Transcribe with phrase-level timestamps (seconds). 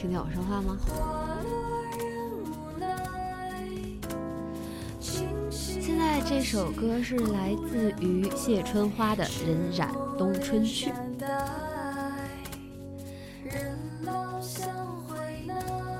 [0.00, 0.78] 听见我说话吗？
[5.50, 10.90] 现在这首歌是来自于谢春花的《荏苒冬春去》。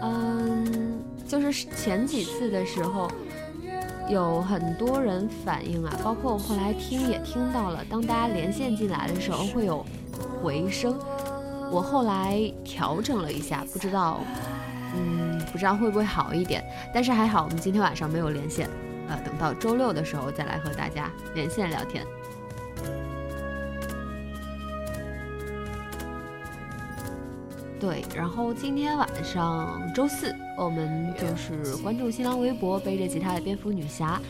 [0.01, 3.07] 嗯，就是前几次的时候，
[4.09, 9.85] 有很多人反映啊，包括我后来听也听到了，当大家连线进来的时候会有。
[10.43, 10.99] 回声，
[11.71, 14.21] 我后来调整了一下，不知道，
[14.95, 16.65] 嗯，不知道会不会好一点。
[16.93, 18.69] 但是还好，我们今天晚上没有连线，
[19.09, 22.05] 呃，等到周六的时候再来和大家连线聊天。
[27.79, 34.21] 对，然后今天晚上周四，我们就是关注新浪微博背着吉他的蝙蝠女侠。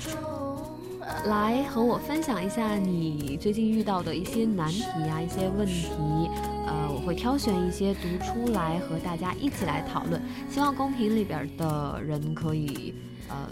[1.27, 6.30] 来和我分享一下你最近遇到的一些难题啊，一些问题。
[7.11, 10.23] 我挑选一些读出来和大家一起来讨论。
[10.49, 12.95] 希望公屏里边的人可以，
[13.29, 13.49] 呃，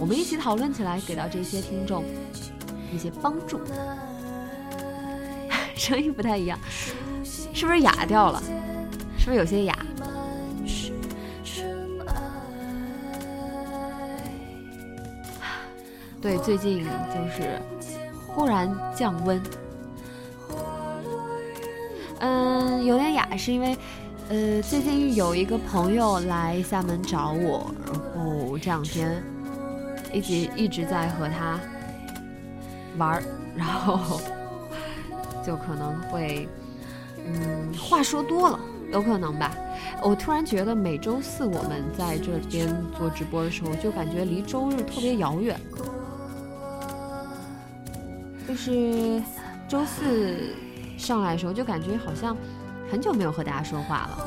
[0.00, 2.02] 我们一起讨论起来，给到这些听众
[2.92, 3.60] 一些帮助。
[5.76, 6.58] 声音不太一样，
[7.22, 8.42] 是不是哑掉了？
[9.16, 9.78] 是不是有些哑？
[16.20, 16.90] 对，最近就
[17.36, 17.62] 是
[18.26, 19.40] 忽然降温，
[22.22, 23.76] 嗯，有点哑，是因为，
[24.28, 29.20] 呃，最近有一个朋友来厦门找我，然后这两天
[30.12, 31.58] 一直一直在和他
[32.96, 33.22] 玩儿，
[33.56, 34.20] 然后
[35.44, 36.48] 就可能会，
[37.26, 38.60] 嗯，话说多了，
[38.92, 39.50] 有可能吧。
[40.00, 45.58] 我突然觉得每周四我们在这边做直播的时候，就感觉离周日特别遥远。
[48.46, 49.20] 就是
[49.66, 50.54] 周四
[50.96, 52.36] 上来的时候，就感觉好像
[52.90, 54.18] 很久没有和大家说话了。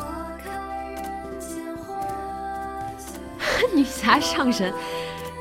[3.74, 4.74] 女侠上神，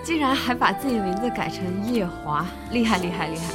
[0.03, 3.55] 竟然还把自己的名字改成夜华，厉害厉害厉害！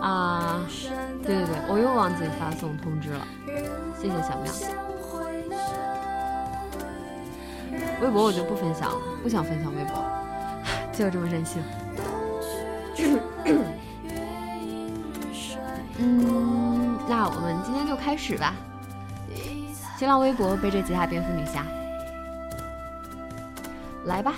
[0.00, 0.64] 啊，
[1.22, 3.26] 对对对，我又忘记发送通知了，
[4.00, 4.52] 谢谢小妙。
[8.00, 10.04] 微博我就不分享了，不想分享微博。
[10.92, 11.62] 就这么任性。
[15.98, 18.54] 嗯，那我们今天就开始吧。
[19.98, 21.64] 新浪微博背着吉他蝙蝠女侠，
[24.04, 24.34] 来吧。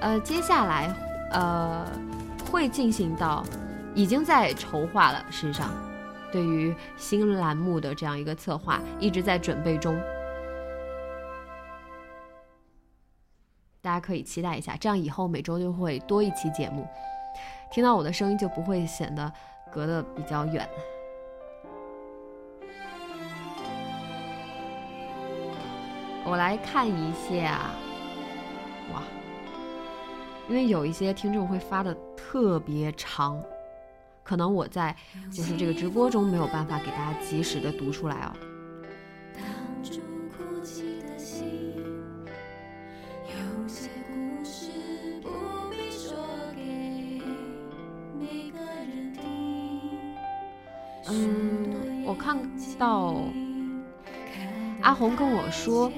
[0.00, 0.94] 呃，接下来
[1.32, 1.86] 呃
[2.50, 3.42] 会进行到，
[3.94, 5.24] 已经在筹划了。
[5.30, 5.70] 实际上，
[6.30, 9.98] 对于新栏目的这样一个策划，一直在准备中。
[13.96, 16.86] 大家可以期待一下，这样以后每周就会多一期节目，
[17.70, 19.32] 听到我的声音就不会显得
[19.72, 20.68] 隔得比较远。
[26.26, 27.70] 我来看一下，
[28.92, 29.02] 哇，
[30.46, 33.42] 因为有一些听众会发的特别长，
[34.22, 34.94] 可能我在
[35.32, 38.55] 就是这个直播中没有办法给大家及时的读出来哦。
[52.26, 52.36] 看
[52.76, 53.14] 到
[54.82, 55.92] 阿红跟我说，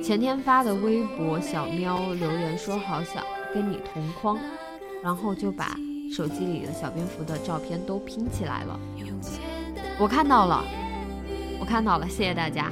[0.00, 4.38] 前天发的微博小喵留言说好想跟你同框，
[5.02, 5.76] 然后就把
[6.14, 8.78] 手机里的小蝙蝠的照片都拼起来了。
[9.98, 10.62] 我看到了，
[11.58, 12.70] 我看到了，谢谢大家，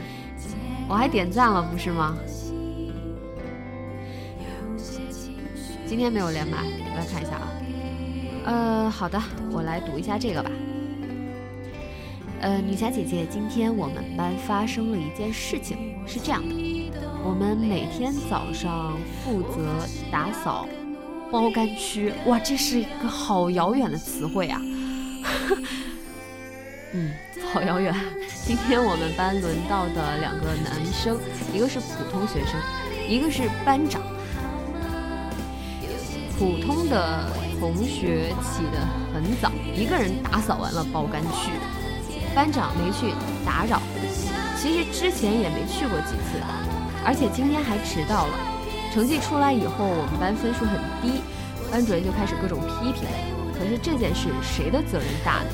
[0.89, 2.17] 我还点赞了，不是吗？
[5.89, 6.59] 今天没有连麦，
[6.93, 7.49] 我来看一下啊。
[8.45, 9.21] 呃，好的，
[9.51, 10.49] 我来读一下这个吧。
[12.41, 16.55] 呃，女侠姐姐，今天我们班发生了一件事情，是这样的，
[17.23, 20.67] 我们每天早上负责打扫
[21.31, 22.15] 包干区。
[22.25, 24.59] 哇，这是一个好遥远的词汇啊！
[26.95, 27.13] 嗯，
[27.53, 27.95] 好遥远。
[28.47, 31.19] 今天我们班轮到的两个男生，
[31.53, 32.59] 一个是普通学生，
[33.07, 34.01] 一个是班长。
[36.39, 37.29] 普通的。
[37.61, 38.81] 同学起得
[39.13, 41.51] 很早，一个人打扫完了包干区，
[42.35, 43.13] 班长没去
[43.45, 43.81] 打扰。
[44.57, 46.39] 其实之前也没去过几次，
[47.05, 48.35] 而且今天还迟到了。
[48.93, 51.23] 成绩出来以后，我们班分数很低，
[51.71, 53.09] 班主任就开始各种批评。
[53.57, 55.51] 可是这件事谁的责任大呢？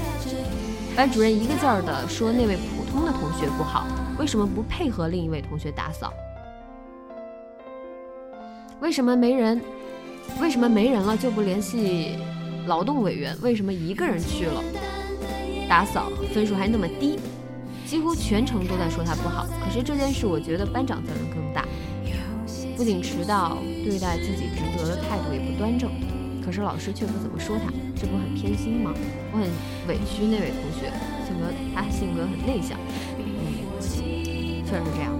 [0.96, 3.86] 班主任一个劲儿的说那位普通的同学不好，
[4.18, 6.12] 为什么不配合另一位同学打扫？
[8.80, 9.60] 为什么没人？
[10.40, 12.18] 为什么没人了就不联系
[12.66, 13.36] 劳动委员？
[13.42, 14.62] 为什么一个人去了
[15.68, 17.18] 打扫，分数还那么低？
[17.86, 19.46] 几乎全程都在说他不好。
[19.64, 21.64] 可是这件事，我觉得班长责任更大。
[22.76, 25.90] 不仅迟到，对待自己职责的态度也不端正。
[26.44, 28.92] 可是老师却不怎么说他，这不很偏心吗？
[29.32, 29.48] 我很
[29.88, 30.92] 委屈那位同学，
[31.26, 32.78] 性格他性格很内向。
[33.18, 33.24] 嗯，
[33.80, 35.12] 确实是这样。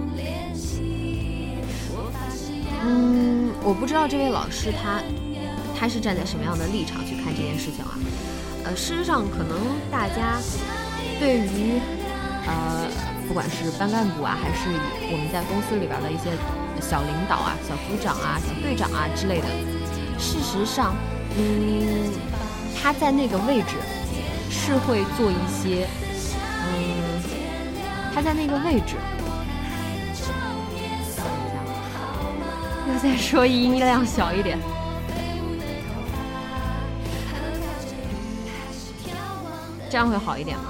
[2.85, 5.01] 嗯，我不知道这位老师他
[5.77, 7.97] 他是站在什么样的立场去看这件事情啊？
[8.67, 9.57] 呃，事实上，可能
[9.89, 10.37] 大家
[11.21, 11.79] 对于
[12.45, 12.85] 呃，
[13.25, 14.67] 不管是班干部啊，还是
[15.09, 16.35] 我们在公司里边的一些
[16.81, 19.47] 小领导啊、小组长啊、小队长啊之类的，
[20.19, 20.93] 事实上，
[21.37, 22.11] 嗯，
[22.75, 23.77] 他在那个位置
[24.49, 25.87] 是会做一些，
[26.35, 27.23] 嗯，
[28.13, 28.97] 他在那个位置。
[33.01, 34.57] 再说音量小一点，
[39.89, 40.65] 这样会好一点吗？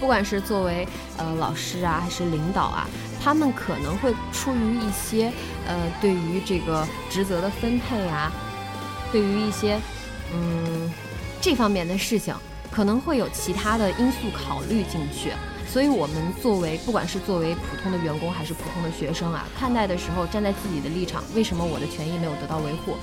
[0.00, 2.88] 不管是作为呃老师啊，还是领导啊，
[3.22, 5.32] 他们可能会出于一些
[5.66, 8.32] 呃对于这个职责的分配啊，
[9.12, 9.78] 对于一些
[10.34, 10.90] 嗯
[11.40, 12.34] 这方面的事情。
[12.70, 15.30] 可能会有其他的因素考虑进去，
[15.72, 22.94] 所以我们作为不管是作为普通的员工还是普通的学生啊，看待的时候站在自己的立场，为什么我的权益没有得到维护？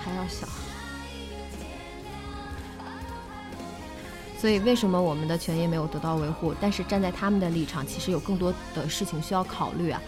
[0.00, 0.48] 还要小，
[4.40, 6.54] 所以为什么我们的权益没有得到维护？
[6.58, 10.00] 但是站在他们的立场，其实有更多的事情需要考虑啊。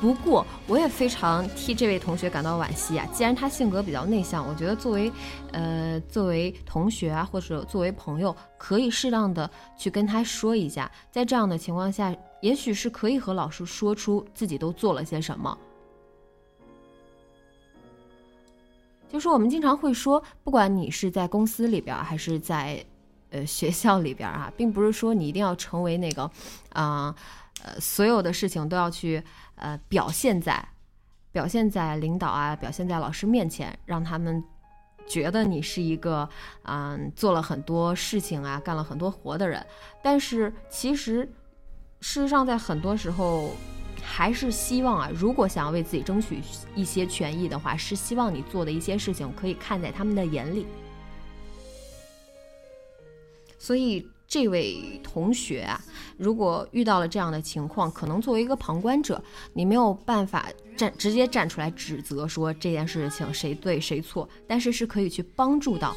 [0.00, 3.04] 不过，我也非常替这位同学感到惋惜啊！
[3.12, 5.10] 既然他性格比较内向，我觉得作为，
[5.50, 15.58] 呃，作为同学啊，或者作为朋友，可以适当的去跟他说一下，在这样的情况下，也许是可以和老师说出自己都做了些什么。
[19.08, 22.84] 就是我们经常会说，不管你是在公司里边还是在，
[23.30, 26.30] 呃，学校里边啊，并不是说你一定要成为那个，
[26.70, 27.12] 啊。
[27.64, 29.20] 呃，所有的事情都要去
[29.58, 30.68] 呃表现在
[31.30, 34.42] 表现在领导啊，表现在老师面前，让他们
[35.06, 36.28] 觉得你是一个
[36.62, 39.64] 嗯做了很多事情啊，干了很多活的人。
[40.02, 41.24] 但是其实
[42.00, 43.50] 事实上，在很多时候
[44.02, 46.40] 还是希望啊，如果想要为自己争取
[46.74, 50.66] 一些权益的话，是希望你做的一些事情可以看在他们的眼里。
[53.58, 54.08] 所以。
[54.28, 55.82] 这位同学啊，
[56.18, 59.20] 如果遇到了这样的情况，可能作为一个旁观者，
[59.54, 65.96] 你没有办法站直接站出来指责说这件事情谁对谁错，但是是可以去帮助到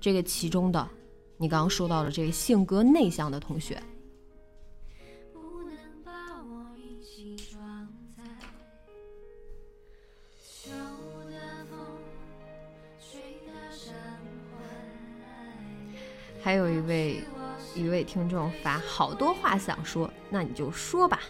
[0.00, 0.88] 这个其中的
[1.36, 3.82] 你刚刚说到的这个性格内向的同学。
[16.40, 17.20] 还有一位。
[17.78, 21.20] 一位听众发好多话想说，那你就说吧。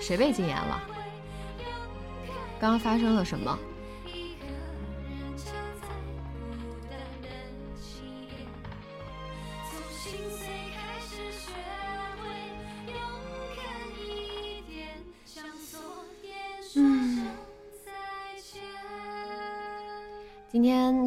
[0.00, 0.82] 谁被禁言了？
[2.58, 3.58] 刚刚发生了什么？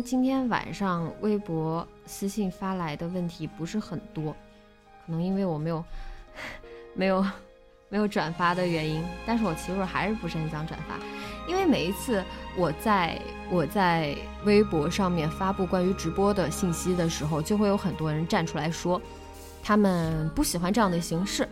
[0.10, 4.34] 今天晚上微博私信发来的问题不是很多，
[5.06, 5.84] 可能因为我没有
[6.96, 7.26] 没有
[7.90, 10.98] 没有转发的原因，但是我其实还是不是很想转发，
[11.46, 12.24] 因为每一次
[12.56, 13.22] 我在
[13.52, 19.02] 我在微博上面发布关于直播的信息的时候，就会有很多人站出来说，
[19.62, 21.46] 他们不喜欢这样的形式，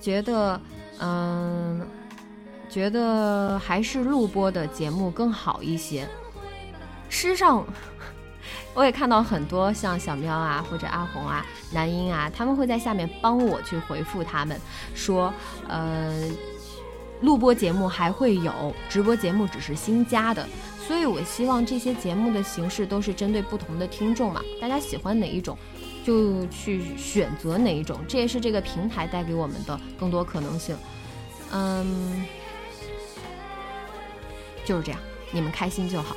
[0.00, 0.60] 觉得
[1.00, 1.84] 嗯。
[2.68, 6.08] 觉得还是录播的节目更好一些。
[7.10, 7.66] 诗上，
[8.72, 14.58] 我也看到很多像小喵啊，或者阿红啊、男音啊，他们会在下面帮我去回复他们，
[14.94, 15.34] 说，
[15.68, 16.24] 呃，
[17.20, 20.48] 录播节目还会有，直播节目只是新加的。
[20.86, 25.58] 所以我希望这些节目的形式都是针对不同的听众嘛，大家喜欢哪一种，
[26.04, 30.76] 就去选择哪一种，这也是这个平台带给我们的更多可能性。
[31.52, 32.24] 嗯。
[34.64, 35.00] 就是这样，
[35.32, 36.14] 你们开心就好。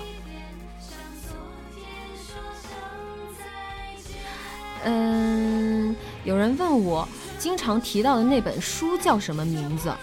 [4.83, 9.93] 嗯，有人问我经常提到的那本书叫什么名字？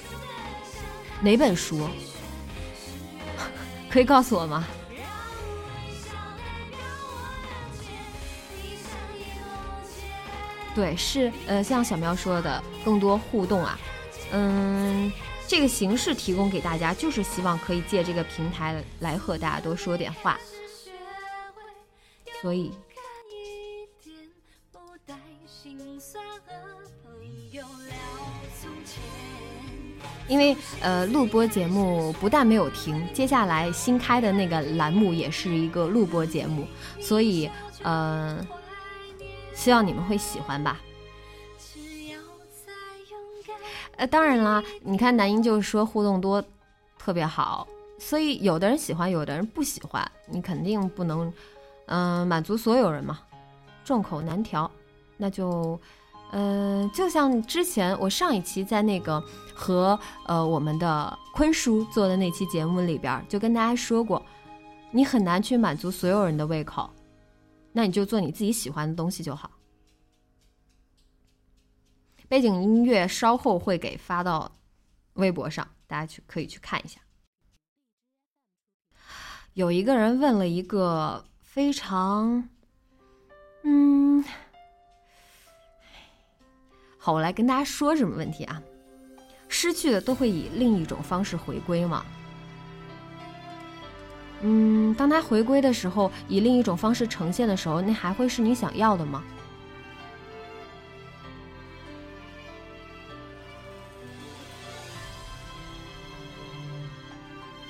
[1.20, 1.86] 哪本书？
[3.90, 4.64] 可以告诉我吗？
[10.74, 13.78] 对，是呃，像小喵说的，更多互动啊。
[14.32, 15.12] 嗯。
[15.48, 20.38] 这个形式提供给大家，就是希望可以借这个平台来和大家多说点话。
[22.40, 22.70] 所以，
[30.30, 36.64] 因为呃，录播节目不但没有停，接下来新开的那个栏目也是一个录播节目，
[37.00, 37.50] 所以
[37.82, 38.38] 呃，
[39.52, 40.80] 希望你们会喜欢吧。
[43.96, 46.42] 呃，当然啦，你看男音就是说互动多，
[46.96, 47.66] 特别好，
[47.98, 51.30] 所以有的人喜欢，有的人不喜欢，你肯定不能，
[51.86, 53.18] 嗯，满足所有人嘛，
[53.84, 54.70] 众口难调，
[55.16, 55.78] 那就，
[56.32, 59.20] 嗯，就像之前我上一期在那个
[59.54, 64.24] 和呃我们的坤叔做的那期节目里边，就跟大家说过，
[64.92, 66.88] 你很难去满足所有人的胃口，
[67.72, 69.50] 那你就做你自己喜欢的东西就好。
[72.28, 74.52] 背景音乐稍后会给发到
[75.14, 77.00] 微博上，大家去可以去看一下。
[79.54, 82.48] 有一个人问了一个非常，
[83.64, 84.24] 嗯，
[87.02, 88.60] 好，我来跟大家说什么问题啊？
[89.48, 92.04] 失去的都会以另一种方式回归吗？
[94.42, 99.24] 嗯，当他回归的时候，以另一种方式呈现的时候，那还会是你想要的吗？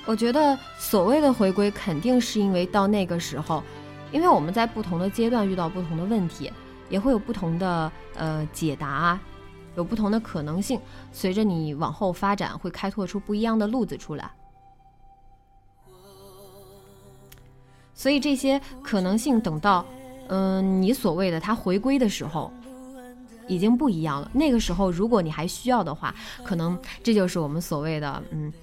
[0.05, 3.63] 我觉得所谓的回归，肯定是因为到那个时候，
[4.11, 6.51] 因为我们在不同的阶段遇到不同的问题，
[6.91, 9.19] 也会有不同的呃解答，
[9.75, 10.79] 有不同的可能性。
[11.11, 14.29] 随着你往后发展，会开拓出不一样的路子出来。
[17.95, 19.85] 所以这些可能性，等到
[20.27, 22.51] 嗯你所谓的他回归的时候，
[23.47, 24.29] 已经不一样了。
[24.33, 28.53] 那个时候，如果你还需要的话，可能这就是我们所谓的嗯。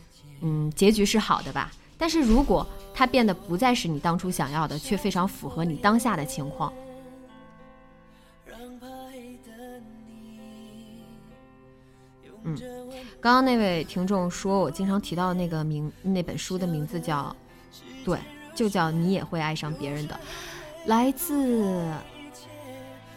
[0.41, 1.69] 嗯，结局是好的吧？
[1.97, 6.73] 但是如果它变得不再是你当初想要的，却非常符合你当下的情况，
[13.21, 17.35] 刚刚那位听众说我经常提到那个名那本书的名字叫，
[18.05, 18.17] 对，
[18.55, 20.19] 就叫你也会爱上别人的，
[20.87, 21.93] 来自，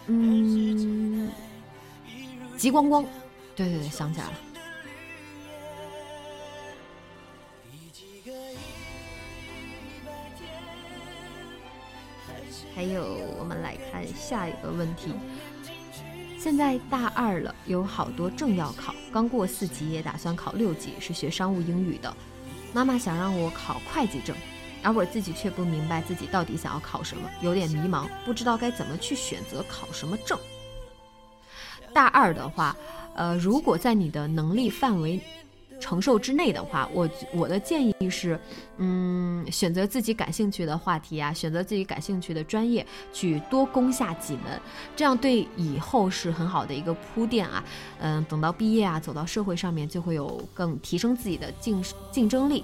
[0.08, 1.29] 嗯，
[2.58, 3.05] 极光光，
[3.55, 4.34] 对对对，想起来了。
[12.74, 13.03] 还有，
[13.38, 15.13] 我们来看下一个问题。
[16.43, 22.12] 现在大二了，有好多证要考，刚过四级，也打算考六级，是学商务英语的。
[22.74, 24.36] 妈妈想让我考会计证，
[24.81, 30.36] 而我自己却不明白自己到底想要考什么，有点迷茫，不知道该怎么去选择考什么证。
[31.93, 32.75] 大二的话，
[33.13, 35.21] 呃，如果在你的能力范围
[35.81, 38.39] 承受之内的话，我我的建议是，
[38.77, 44.61] 嗯，选择自己感兴趣的话题啊，选择自己感兴趣的专业，去多攻下几门，
[44.95, 47.63] 这样对以后是很好的一个铺垫啊。
[48.00, 52.63] 嗯，等到毕业啊，走到社会上面，就会有更提升自己的竞竞争力。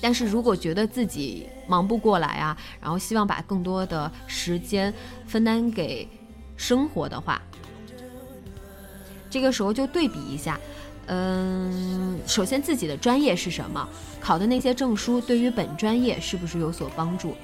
[0.00, 4.92] 但是如果觉得自己忙不过来啊，然后希望把更多的时间
[5.26, 6.08] 分担给
[6.56, 7.40] 生活的话，
[9.30, 10.58] 这个时候就对比一下，
[11.14, 13.86] 嗯，首先自己的专业是什么，
[14.18, 17.36] 考的那些证书对于本专业是不是有所帮助，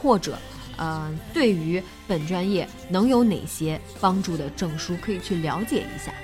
[0.00, 0.38] 或者，
[0.76, 6.14] 呃，对于本专业能有哪些帮助的证书可以去了解一下。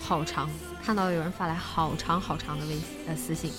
[0.00, 0.48] 好长，
[0.84, 2.76] 看到有人发来好长好长的微
[3.08, 3.50] 呃私信。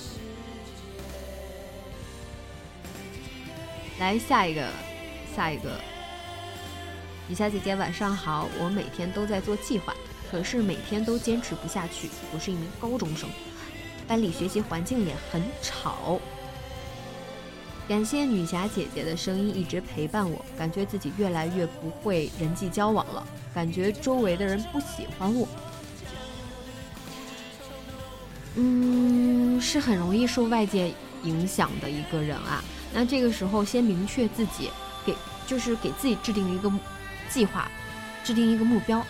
[4.03, 4.67] 来下一个，
[5.33, 5.79] 下一个。
[7.29, 9.95] 雨霞姐姐晚上好，我每天都在做计划，
[10.29, 12.09] 可是每天都坚持不下去。
[12.33, 13.29] 我是一名高中生，
[14.05, 16.19] 班里学习环境也很吵。
[17.87, 25.47] 感谢女侠姐姐的声音一直陪伴我，感觉自己越来越不会人际交往了，感觉周围的人不喜欢我。
[28.55, 30.91] 嗯，是很容易受外界
[31.23, 32.61] 影响的一个人啊。
[32.93, 34.69] 那这个时候，先明确自己，
[35.05, 35.15] 给
[35.47, 36.71] 就是给自己制定一个
[37.29, 37.67] 计划，
[38.23, 39.03] 制定一个目标，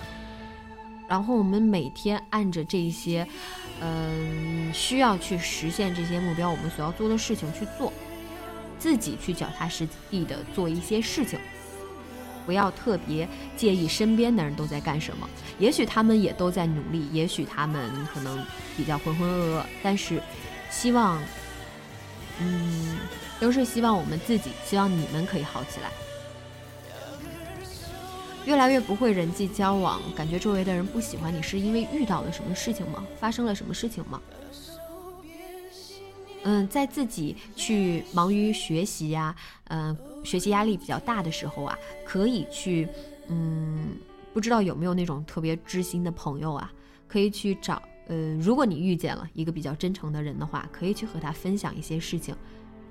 [1.08, 3.28] 然后我们每天按着这些，
[3.82, 7.92] 嗯，需要去实现这些目标，我们所要做的事情去做，
[8.80, 11.38] 自己去脚踏实地的做一些事情。
[12.46, 13.26] 不要特别
[13.56, 20.22] 介意身边的人都在干什么，也许他们也都在努力，也许他们可能比较浑浑噩噩，但是
[20.70, 21.22] 希望，
[22.42, 22.98] 嗯，
[23.44, 25.92] 都是希望我们自己，希望你们可以好起来。
[28.46, 33.06] 越来越不会人际交往，感觉周围的人不喜欢你，是因为遇到了什么事情吗？
[33.20, 34.22] 发生了什么事情吗？
[36.44, 42.88] 嗯，在自己去忙于学习呀，嗯，学习压力比较大的时候啊，可以去，
[43.28, 43.98] 嗯，
[44.34, 46.72] 不知道有没有那种特别知心的朋友啊，
[47.10, 52.34] 可以去找，呃，如果你遇见了一个比较真诚的人的话，可以去和他分享一些事情，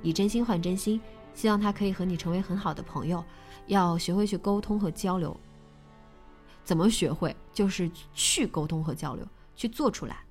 [0.02, 1.00] 以真心换真心，
[1.34, 3.24] 希望他可以和你成为很好的朋友，
[3.66, 5.38] 要学会去沟通和交流。
[6.64, 7.34] 怎么学会？
[7.52, 10.24] 就是去沟通和交流，去做出来，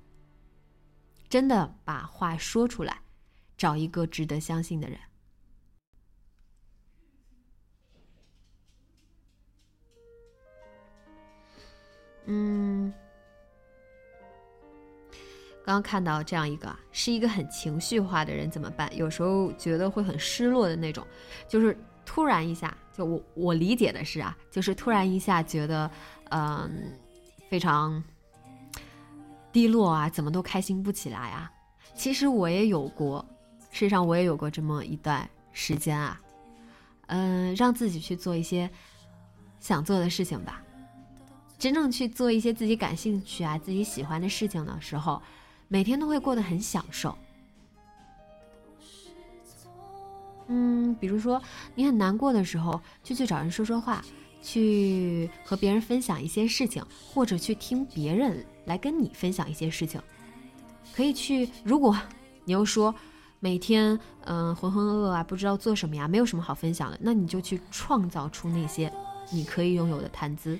[1.28, 2.98] 真的把话说出来。
[3.54, 4.98] 找一个值得相信的人。
[12.26, 12.92] 嗯，
[15.64, 18.94] 刚刚看到这样一个，是一个很情绪化的人怎么办？
[18.96, 21.06] 有时候觉得会很失落的那种，
[21.48, 25.90] 就是突然一下，就我我理解的是啊，就是突然一下觉得，
[26.30, 26.92] 嗯，
[27.48, 28.02] 非常
[29.52, 31.50] 低落啊，怎么都开心不起来啊。
[31.94, 33.24] 其实我也有过。
[33.70, 36.20] 事实上，我也有过这么一段时间啊，
[37.06, 38.68] 嗯，让自己去做一些
[39.60, 40.62] 想做的事情吧。
[41.58, 45.22] 真正去做一些自己感兴趣啊、自己喜欢的事情的时候，
[45.72, 47.16] 每天都会过得很享受。
[50.48, 51.40] 嗯，比如说
[51.74, 54.04] 你很难过的时候，就去找人说说话，
[54.42, 59.98] 去和别人分享一些事情，或者去听别人来跟你分享一些事情。
[60.94, 61.98] 可以去，如果
[62.44, 62.94] 你又说。
[63.44, 68.88] 每天，嗯，浑浑噩噩啊，不知道做什么呀，没有什么好分享的，那你就去创造出那些
[69.32, 70.56] 你可以拥有的谈资，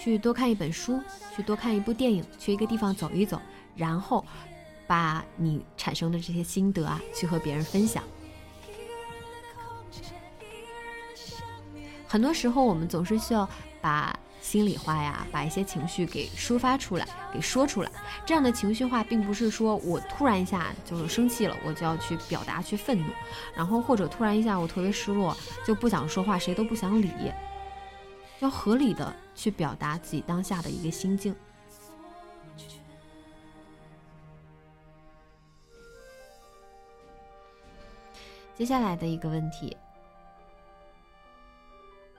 [0.00, 1.00] 去多看一本书，
[1.36, 3.40] 去多看一部电影，去一个地方走一走，
[3.76, 4.24] 然后
[4.86, 8.02] 把你产生的这些心得啊，去和别人分享。
[12.08, 13.48] 很多时候，我们总是需要
[13.80, 14.18] 把。
[14.42, 17.92] 心里话呀，把一些情绪给抒发出来，给说出来。
[18.24, 23.12] 这样的情绪化，并不是说我突然一下就是生气了，我就要去表达去愤怒，
[23.54, 27.10] 然后或者突然一下我特别失落，就不想说话，谁都不想理。
[28.40, 31.34] 要合理的去表达自己当下的一个心境。
[38.56, 39.74] 接下来的一个问题。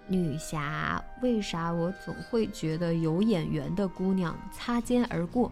[0.07, 5.51] 女侠，为啥我总会觉得有眼缘的姑娘擦肩而过？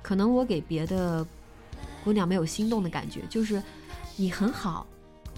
[0.00, 1.26] 可能我给别的
[2.02, 3.62] 姑娘没有心动的感觉，就是
[4.16, 4.86] 你很好，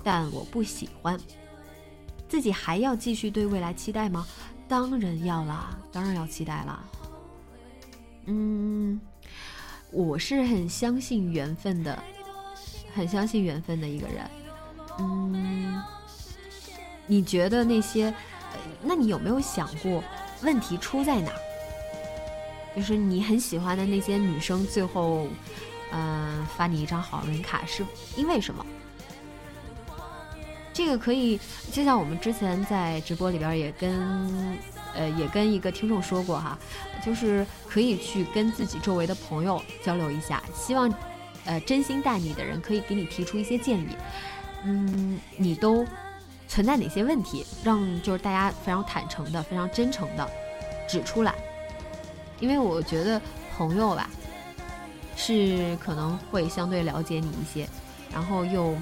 [0.05, 1.19] 但我不喜欢。
[2.29, 4.27] 自己还要继续对未来期待吗？
[4.69, 6.83] 当然要啦，当然要期待啦。
[8.27, 9.01] 嗯，
[9.91, 12.03] 我是很相信缘分的，
[12.95, 14.31] 很相信缘分的一个人。
[14.99, 15.83] 嗯，
[17.07, 18.15] 你觉得那些？
[18.83, 20.03] 那你有没有想过，
[20.43, 21.31] 问题出在哪？
[22.75, 25.29] 就是你很喜欢的那些女生，最后，
[25.93, 27.85] 嗯，发你一张好人卡，是
[28.17, 28.65] 因为什么？
[30.75, 31.39] 这个可以，
[31.71, 34.59] 就像我们之前在直播里边也跟，
[34.93, 36.59] 呃，也跟一个听众说过哈，
[37.07, 40.93] 就是可以去跟自己周围的朋友交流一下，希望，
[41.45, 43.97] 呃，真心待你的人可以给你提出一些建议。
[44.65, 45.87] 嗯，你都
[46.49, 47.47] 存在哪些问题？
[47.63, 50.29] 让就是大家非常坦诚的、非常真诚的
[50.89, 51.33] 指出来，
[52.41, 53.23] 因为我觉得
[53.57, 54.11] 朋友吧，
[55.15, 57.69] 是可能会相对了解你一些，
[58.13, 58.75] 然后又。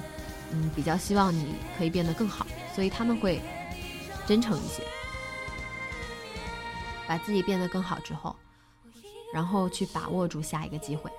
[0.55, 3.41] 嗯，比较希望你可以变得更好，所以他们会
[4.27, 4.83] 真诚一些，
[7.07, 8.35] 把自己变得更好之后，
[9.33, 11.11] 然后去把握住下一个机会。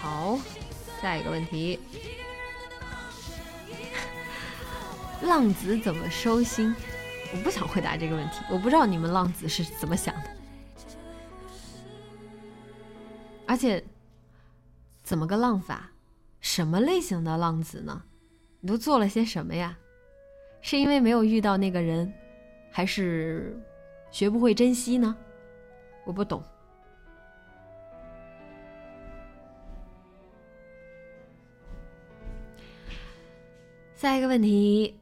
[0.00, 0.38] 好，
[1.02, 1.80] 下一个问题，
[5.22, 6.72] 浪子怎么收心？
[7.34, 10.30] 我不想回答这个问题，我不知道你们浪子是怎么想的，
[13.44, 13.82] 而且
[15.02, 15.90] 怎么个浪法？
[16.40, 18.04] 什么类型的浪子呢？
[18.60, 19.76] 你都做了些什么呀？
[20.60, 22.12] 是因为没有遇到那个人，
[22.70, 23.60] 还是
[24.12, 25.16] 学不会珍惜呢？
[26.04, 26.40] 我不懂。
[33.96, 34.94] 下一个问题。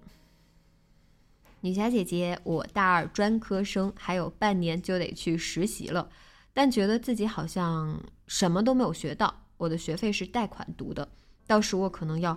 [1.65, 6.09] 女侠姐姐，我大二专科生，还有半年就得去实习了，
[6.53, 9.33] 但觉得自己好像什么都没有学到。
[9.57, 11.09] 我的学费是贷款读的，
[11.47, 12.37] 到时我可能要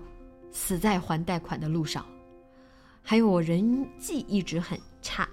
[0.52, 2.06] 死在还贷款的路上。
[3.02, 5.28] 还有我人际一直很差，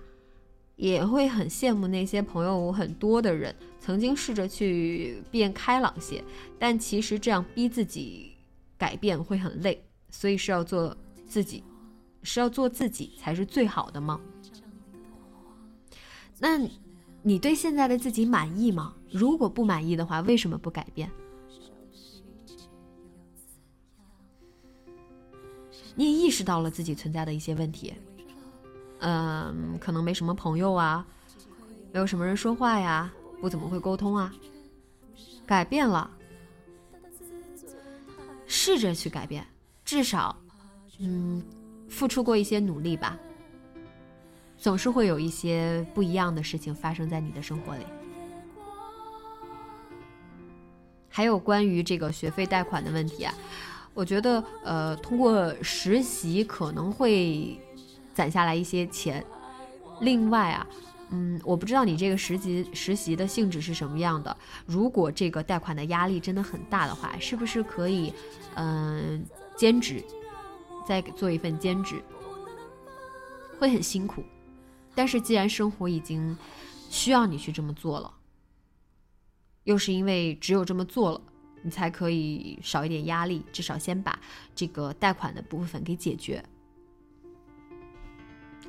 [0.77, 3.55] 也会很羡慕那些朋友很多的人。
[3.79, 6.25] 曾经试着去变开朗些，
[6.59, 8.33] 但其实这样逼自己
[8.79, 11.63] 改变会很累，所以是要做自己。
[12.23, 14.21] 是要做自己才是最好的吗？
[16.39, 16.59] 那，
[17.23, 18.95] 你对现在的自己满意吗？
[19.11, 21.11] 如果不满意的话，为什么不改变？
[25.95, 27.93] 你也意识到了自己存在的一些问题，
[29.01, 31.07] 嗯，可能没什么朋友啊，
[31.93, 34.35] 没有什么人说话呀，不怎么会沟通啊，
[35.47, 36.11] 改变了，
[38.47, 39.47] 试着去改变，
[39.85, 40.37] 至少，
[40.99, 41.43] 嗯。
[41.93, 43.19] 付出过一些努力吧，
[44.57, 47.85] 总是会有一些不一样的事情发生在你的生活里。
[51.11, 53.35] 还有关于这个学费贷款的问题啊，
[53.93, 57.61] 我觉得呃，通过实习可能会
[58.15, 59.23] 攒下来一些钱。
[60.01, 60.67] 另外啊，
[61.11, 64.35] 嗯，我不知道你这个实习实习的性质是什么样的。
[64.65, 68.13] 如果这个贷款的压力真的很大的话，是不是可以
[68.55, 69.23] 嗯
[69.55, 70.03] 兼职？
[70.87, 72.03] 再做一份兼职，
[73.59, 74.23] 会很辛苦，
[74.95, 76.37] 但是既然生活已经
[76.91, 78.13] 需要你去这么做了，
[79.65, 81.21] 又是因为只有这么做了，
[81.63, 84.19] 你才可以少一点压力，至少先把
[84.55, 86.45] 这个贷款的部分给解决，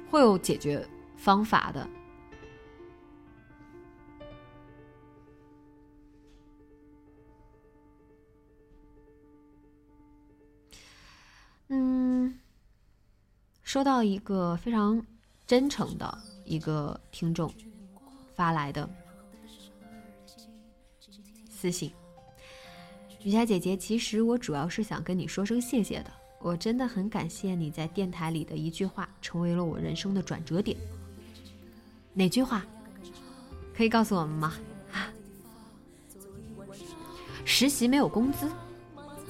[0.09, 1.89] 会有解决方法的。
[11.69, 12.39] 嗯，
[13.63, 15.03] 收到一个非常
[15.47, 17.51] 真诚的一个听众
[18.35, 18.89] 发来的
[21.49, 21.91] 私信，
[23.23, 30.77] 雨霞姐姐，其实我主要是想跟你说声谢谢的，我真的很感谢你在电台里的一句话，成为了我人生的转折点。
[32.13, 32.65] 哪句话？
[33.75, 34.53] 可以告诉我们吗？
[34.91, 35.09] 啊
[37.45, 38.47] 实习没有工资？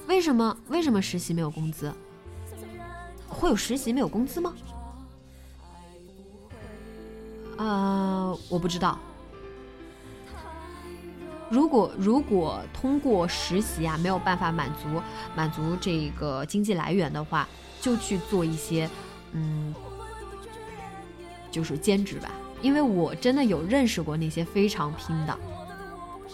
[0.06, 0.54] 为什么？
[0.68, 1.90] 为什么实习没有工资？
[3.44, 4.54] 会有实习没有工资吗？
[7.58, 8.98] 呃，我不知道。
[11.50, 14.98] 如果如果通过实习啊没有办法满足
[15.36, 17.46] 满足这个经济来源的话，
[17.82, 18.88] 就去做一些
[19.32, 19.74] 嗯，
[21.50, 22.30] 就是兼职吧。
[22.62, 25.38] 因为我真的有认识过那些非常拼的，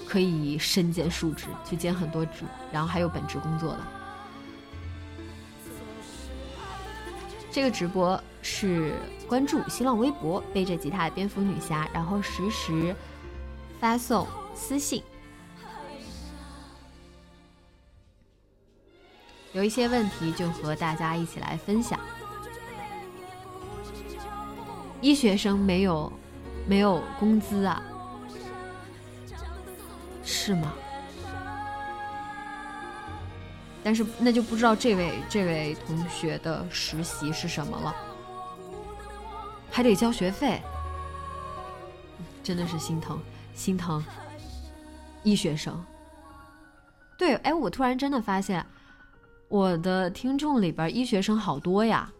[0.06, 3.80] 可以身兼数职，去兼很多职，然后还有本职工作的。
[7.52, 8.94] 这个直播是
[9.28, 12.94] 关注新浪微博背着吉他的蝙蝠女侠，然后实时
[13.80, 15.02] 发送私信，
[19.52, 21.98] 有一些问题就和大家一起来分享。
[25.00, 26.12] 医学生没有
[26.68, 27.82] 没有工资啊？
[30.22, 30.72] 是吗？
[33.82, 37.94] 但是那就不知道这位这位同学的实习是什么了，
[39.70, 40.60] 还得交学费，
[42.42, 43.18] 真的是心疼
[43.54, 44.02] 心疼。
[45.22, 45.82] 医学生。
[47.18, 48.64] 对，哎，我突然真的发现，
[49.48, 52.10] 我的听众里边医学生好多呀，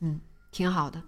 [0.00, 0.18] 嗯，
[0.50, 1.02] 挺好的，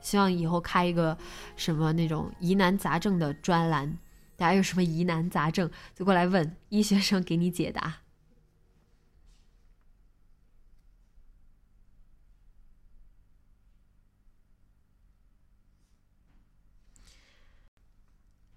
[0.00, 1.16] 希望以后开一个
[1.56, 3.94] 什么那种疑难杂症的专栏。
[4.36, 8.00] 大家有什么疑难杂症，就过来问医学生给你解答。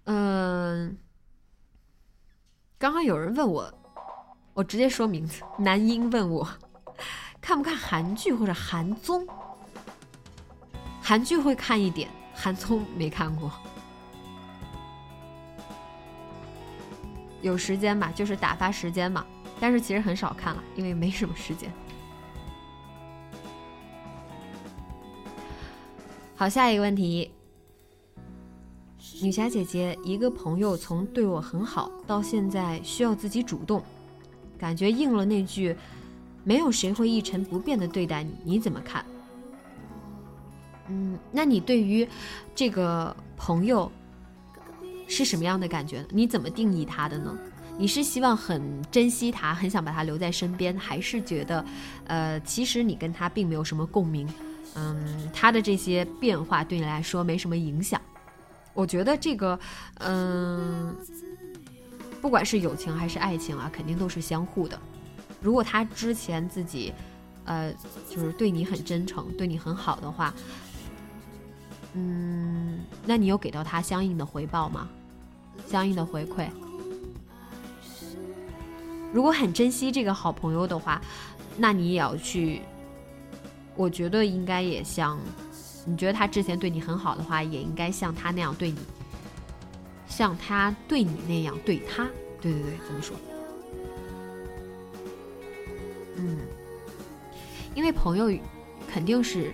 [0.04, 0.98] 嗯，
[2.76, 3.72] 刚刚有人问我，
[4.54, 5.42] 我直接说名字。
[5.58, 6.46] 男婴问我
[7.40, 9.26] 看不看韩剧或者韩综，
[11.00, 13.52] 韩剧会看一点，韩综没看过。
[17.42, 19.24] 有时间嘛，就是打发时间嘛。
[19.58, 21.70] 但是其实很少看了，因为没什么时间。
[26.34, 27.30] 好，下一个问题，
[29.22, 33.82] 女侠姐姐，一个朋友从对我很好到现在需要自己主动，
[34.58, 35.76] 感觉应了那句
[36.42, 39.04] “没有谁会一成不变的对待你”，你怎么看？
[40.88, 42.08] 嗯，那你对于
[42.54, 43.92] 这个朋友？
[45.10, 46.06] 是什么样的感觉？
[46.08, 47.36] 你怎么定义他的呢？
[47.76, 51.64] 你是希望很珍惜他，很想把他留在身边，还是觉得，
[52.06, 54.28] 呃，其实你跟他并没有什么共鸣，
[54.74, 58.00] 嗯，他的这些变化对你来说没什么影响？
[58.72, 59.58] 我觉得这个，
[59.98, 60.94] 嗯，
[62.20, 64.78] 不管是友情还是爱情啊，肯定都是相互的。
[65.40, 66.92] 如果他之前自己，
[67.46, 67.72] 呃，
[68.08, 70.32] 就是对你很真诚，对你很好的话，
[71.94, 74.88] 嗯，那你有给到他相应的回报吗？
[75.70, 76.48] 相应的回馈。
[79.12, 81.00] 如果很珍惜这个好朋友的话，
[81.56, 82.62] 那你也要去。
[83.76, 85.16] 我觉得应该也像，
[85.86, 88.78] 你觉得他之前对你很好的话，也应该像他那样对你，
[90.08, 92.08] 像他对你那样对他。
[92.40, 93.16] 对对对，怎么说。
[96.16, 96.38] 嗯，
[97.76, 98.36] 因为朋友
[98.92, 99.52] 肯定是。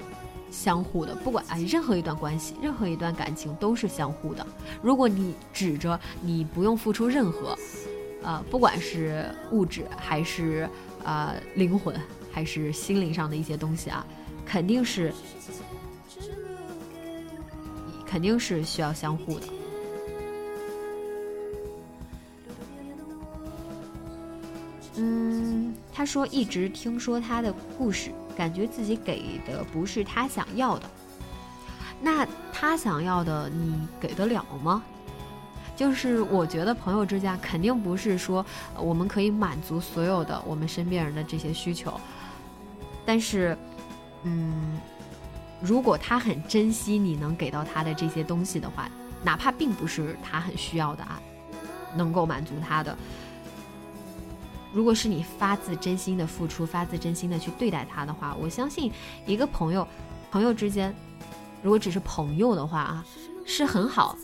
[0.51, 4.47] 相互的，不管啊，任何一段关系，任何一段感情都是相互的。
[4.83, 7.57] 如果你指着你不用付出任何，
[8.23, 10.69] 呃，不管是物质还是
[11.05, 11.95] 呃灵魂，
[12.33, 14.07] 还是心灵上的一些东西啊，
[14.45, 15.13] 肯定是
[18.07, 19.47] 肯定是需要相互的。
[24.99, 28.11] 嗯，他说一直听说他的故事。
[28.37, 30.91] 感觉自己给的不是他想要的，
[32.01, 34.83] 那他想要的你给得了吗？
[35.75, 38.45] 就是我觉得朋友之间肯定不是说
[38.79, 42.01] 我们可以满足所有的我们身边人的这些需求，
[43.05, 43.57] 但是，
[44.23, 44.81] 嗯，
[45.61, 48.89] 如果他很珍惜你能给到他的这些东西的话，
[49.23, 51.21] 哪怕并不是他很需要的啊，
[51.95, 52.97] 能够满足他的。
[54.77, 58.93] 如果是你发自真心的付出，发自真心的去对待他的话，我相信
[59.25, 59.89] 一个朋友，
[60.31, 60.95] 朋友之间，
[61.63, 63.07] 如果只是朋友的话啊，
[63.47, 64.19] 是很好，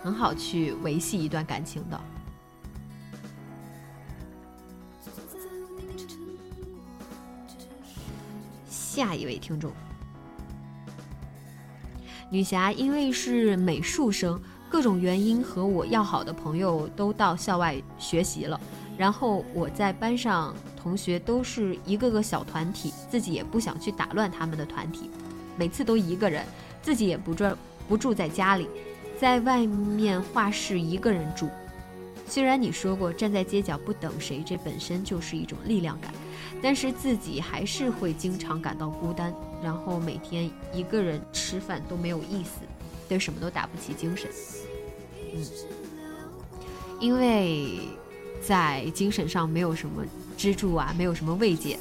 [0.00, 2.00] 很好去维系一段感情的。
[8.68, 9.72] 下一位听众，
[12.30, 18.60] 女侠因为是美术生，各种原因和我要好的朋友都到校外学习了。
[18.96, 25.10] 然后我在班上，同学都是一个个小团体，自己也不想去打乱他们的团体，
[25.56, 26.46] 每次都一个人，
[26.80, 27.44] 自己也不住
[27.88, 28.68] 不住在家里，
[29.18, 31.48] 在外面画室一个人住。
[32.28, 36.14] 虽然你说过站在街角不等谁，这本身就是一种力量感，
[36.62, 42.60] 但是自己还是会经常感到孤单，然后每天一个人吃饭都没有意思，
[43.08, 44.30] 对什么都打不起精神。
[45.34, 45.44] 嗯，
[47.00, 47.80] 因为。
[48.46, 50.04] 在精神上没有什么
[50.36, 51.78] 支柱啊，没有什么慰藉，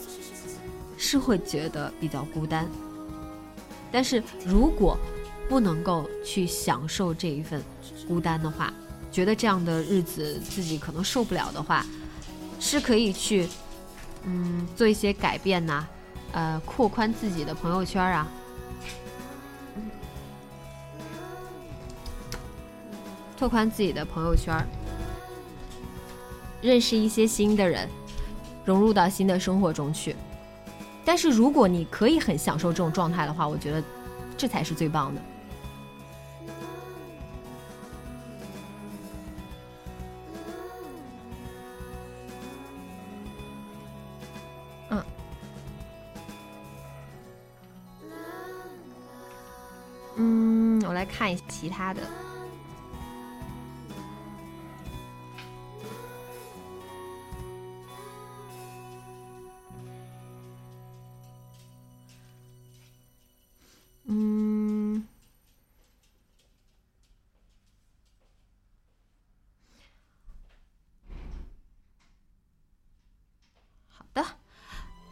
[0.97, 2.67] 是会觉得比较孤单。
[3.91, 4.97] 但是如果
[5.49, 7.61] 不能够去享受这一份
[8.07, 8.73] 孤单的话，
[9.11, 11.85] 觉得这样的日子自己可能受不了的话，
[12.59, 13.47] 是可以去
[14.23, 15.85] 嗯做一些改变呐，
[16.31, 18.27] 呃，扩宽自己的朋友圈啊，
[23.37, 24.65] 拓宽自己的朋友圈。
[26.63, 27.87] 认识一些新的人，
[28.63, 30.15] 融入到新的生活中去。
[31.05, 33.83] 但是如果你可以很享受这种状态的话，我觉得
[34.37, 35.21] 这才是最棒的。
[50.15, 52.01] 嗯，我来看一下其他的。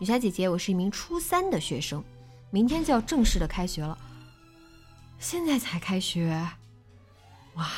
[0.01, 2.03] 雨霞姐姐，我是一名初三的学生，
[2.49, 3.95] 明天就要正式的开学了。
[5.19, 6.27] 现在才开学，
[7.53, 7.69] 哇！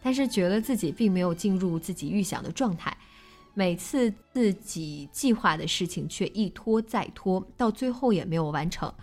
[0.00, 2.96] 但是觉得自己并没有进入自己预想的状态，
[3.54, 8.94] 每次自己计划的事情却一拖再拖，到最后也没有完成。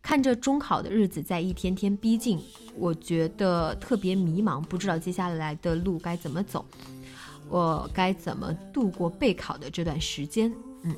[0.00, 2.40] 看着中考的日子在一天天逼近，
[2.74, 6.64] 我觉得特别迷茫，不知道接下来的路该怎么走，
[7.50, 10.50] 我该怎么度过备考的这段时间？
[10.80, 10.96] 嗯。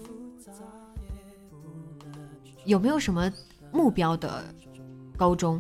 [2.69, 3.33] 有没有什么
[3.73, 4.45] 目标的
[5.17, 5.59] 高中？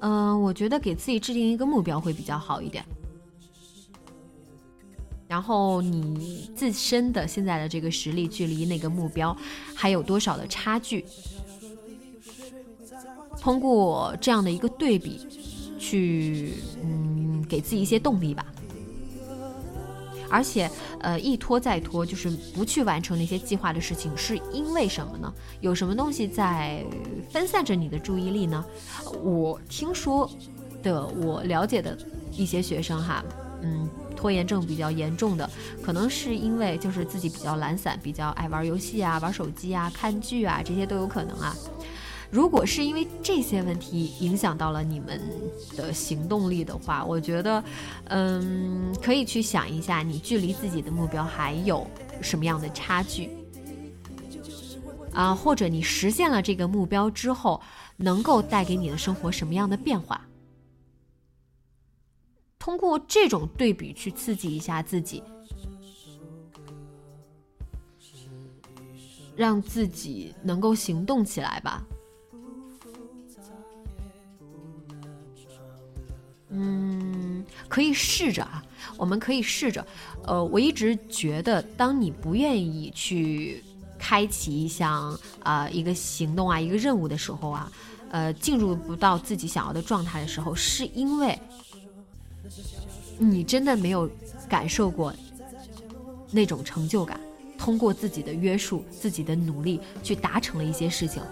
[0.00, 2.84] 嗯，我觉得给自己制定一个目标会比较好一点。
[5.28, 9.36] 然后你自身的现在的这个实力，距离那个目标
[9.72, 11.04] 还有多少的差距？
[13.40, 15.28] 通过这样的一个对比，
[15.78, 18.44] 去嗯，给自己一些动力吧。
[20.30, 25.32] 而且，呃，一拖再拖，就是不去完成那些计划的事情，是因为什么呢？
[25.60, 26.84] 有什么东西在
[27.30, 28.64] 分散着你的注意力呢？
[29.22, 30.30] 我听说
[30.82, 31.96] 的，我了解的
[32.32, 33.24] 一些学生哈，
[33.62, 35.48] 嗯，拖延症比较严重的，
[35.82, 41.56] 可能是因为就是自己比较懒散，比较爱玩游戏啊、玩手机啊、看剧啊，这些都有可能啊。
[42.30, 45.20] 如果是因为这些问题影响到了你们
[45.74, 47.64] 的行动力的话，我觉得，
[48.04, 51.86] 嗯，可以去想一下，你距离自己的目标还有
[52.20, 53.30] 什么样的差距
[55.12, 55.34] 啊？
[55.34, 57.60] 或者你实现了这个目标之后，
[57.96, 60.20] 能够带给你的生活什么样的变化？
[62.58, 65.22] 通过这种对比去刺激一下自己，
[69.34, 71.82] 让自己能够行动起来吧。
[76.50, 78.64] 嗯，可以试着啊，
[78.96, 79.86] 我们可以试着。
[80.24, 83.62] 呃，我一直觉得，当你不愿意去
[83.98, 87.72] 开启一项啊一个行动啊一个任务的时候啊，
[88.10, 91.38] 呃，进入不到自己想要的状态的时候，是因为
[93.18, 94.08] 你真的没有
[94.48, 95.12] 感受过
[96.30, 97.20] 那种成就感，
[97.58, 101.22] 通过自己的约束、自己的努力去达成了一些事情。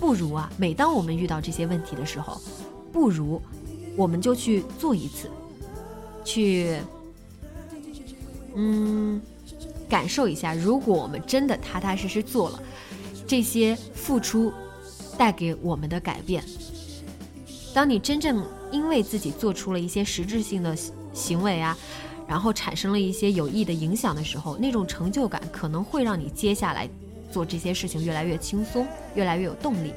[0.00, 2.38] 不如啊，每当我们遇到这些问题的时候，
[2.94, 3.42] 不如
[3.96, 5.28] 我们就去做一次，
[6.24, 6.78] 去
[8.54, 9.20] 嗯
[9.88, 12.62] 感受一下，如果我们真的踏踏实实做了
[13.26, 14.52] 这些付出
[15.18, 16.44] 带给我们的改变，
[17.74, 20.76] 当你真正因为自己做出了一些实质性的
[21.12, 21.76] 行为啊，
[22.28, 26.88] 然后产生了一些有益的影响的时候，那种成就感可能会让你接下来。
[27.32, 29.92] 做这些事情越来越轻松，越来越有动力。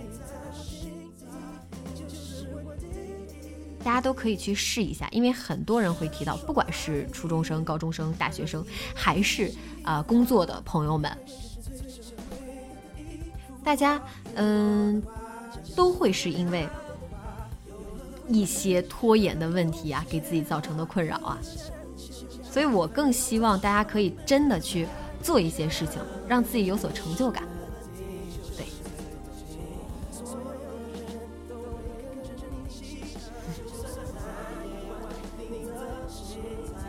[3.87, 8.61] 大家都可以去试一下，因为很多人会提到，不管是初中生、高中生、大学生，
[8.93, 9.49] 还是
[9.81, 11.09] 啊工作的朋友们，
[13.63, 14.01] 大家
[14.35, 15.01] 嗯
[15.73, 16.67] 都会是因为
[18.27, 21.37] 一些拖延的问题啊，给自己造成的困扰啊。
[22.43, 24.85] 所以我更希望大家可以真的去。
[25.23, 27.43] 做一些事情，让自己有所成就感。
[28.55, 28.65] 对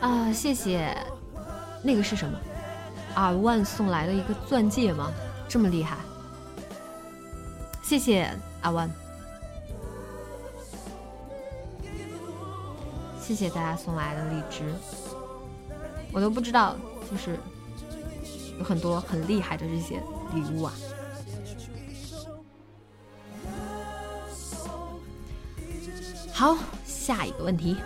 [0.01, 0.97] 啊，谢谢。
[1.83, 2.39] 那个是什么？
[3.15, 5.13] 阿万送来的一个钻戒吗？
[5.49, 5.97] 这么厉害？
[7.83, 8.31] 谢谢
[8.61, 8.91] 阿万，
[13.21, 14.75] 谢谢大家送来的荔枝，
[16.13, 16.77] 我都不知道，
[17.11, 17.39] 就是。
[18.59, 20.03] 有很多很厉害的这些
[20.35, 20.75] 礼物啊！
[26.33, 27.77] 好，下一个问题。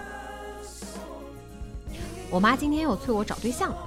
[2.33, 3.79] 我妈今天又催我找对象了，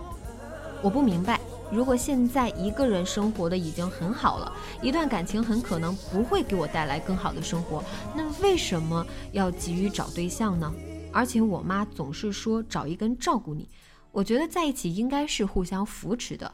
[0.83, 1.41] 我不明白，
[1.71, 7.83] 如果现在一个人生活的已经很好了，一段感情很可能不会给我带来更好的生活，
[8.15, 10.71] 那为什么要急于找对象呢？
[11.11, 13.67] 而且我妈总是说找一个人照顾你。
[14.11, 16.53] 我觉得在一起应该是互相扶持的。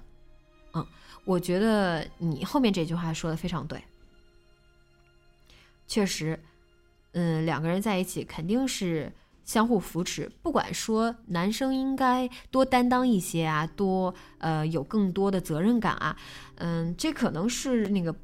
[0.74, 0.88] 嗯，
[1.26, 3.84] 我觉得你后面这句话说的非常对。
[5.88, 6.40] 确实，
[7.12, 9.12] 嗯，两个人在一起肯定是
[9.44, 10.32] 相互扶持。
[10.42, 16.16] 不管说男生应该多担当一些啊，多呃有更多的责任感啊，
[16.56, 18.16] 嗯，这可能是那个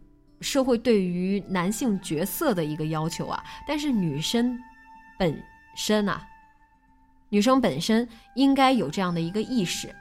[0.41, 3.43] 社会对于男性角色的一个要求啊。
[3.67, 4.57] 但是女生
[5.19, 5.43] 本
[5.75, 6.25] 身啊，
[7.29, 9.93] 女生本身应该有这样的一个意识。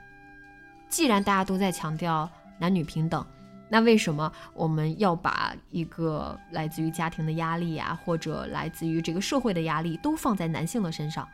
[0.88, 3.26] 既然大家都在强调男女平等。
[3.68, 11.28] 那为什么我们要把一个来自于家庭的压力呀，或者来自于这个社会的压力，都放在男性的身上？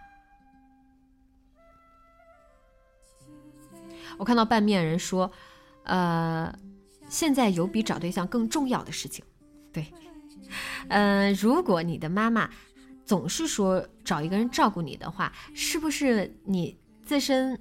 [4.18, 5.30] 我看到半面人说，
[5.84, 6.54] 呃，
[7.08, 9.24] 现在有比找对象更重要的事情。
[9.72, 9.86] 对，
[10.88, 12.48] 嗯，如果你的妈妈
[13.04, 17.58] 总是说找一个人照顾你的话，是不是你自身，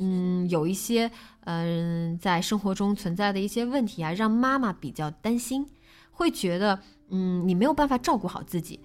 [0.00, 1.10] 嗯，有一些？
[1.44, 5.66] 嗯，在生活中存在的一些问题啊，让妈妈比较担心，
[6.10, 6.78] 会觉得
[7.08, 8.78] 嗯，你没有办法照顾好自己。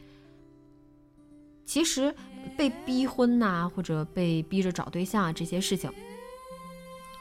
[1.66, 2.16] 其实
[2.56, 5.92] 被逼婚呐，或者被逼着找对象啊，这些事情，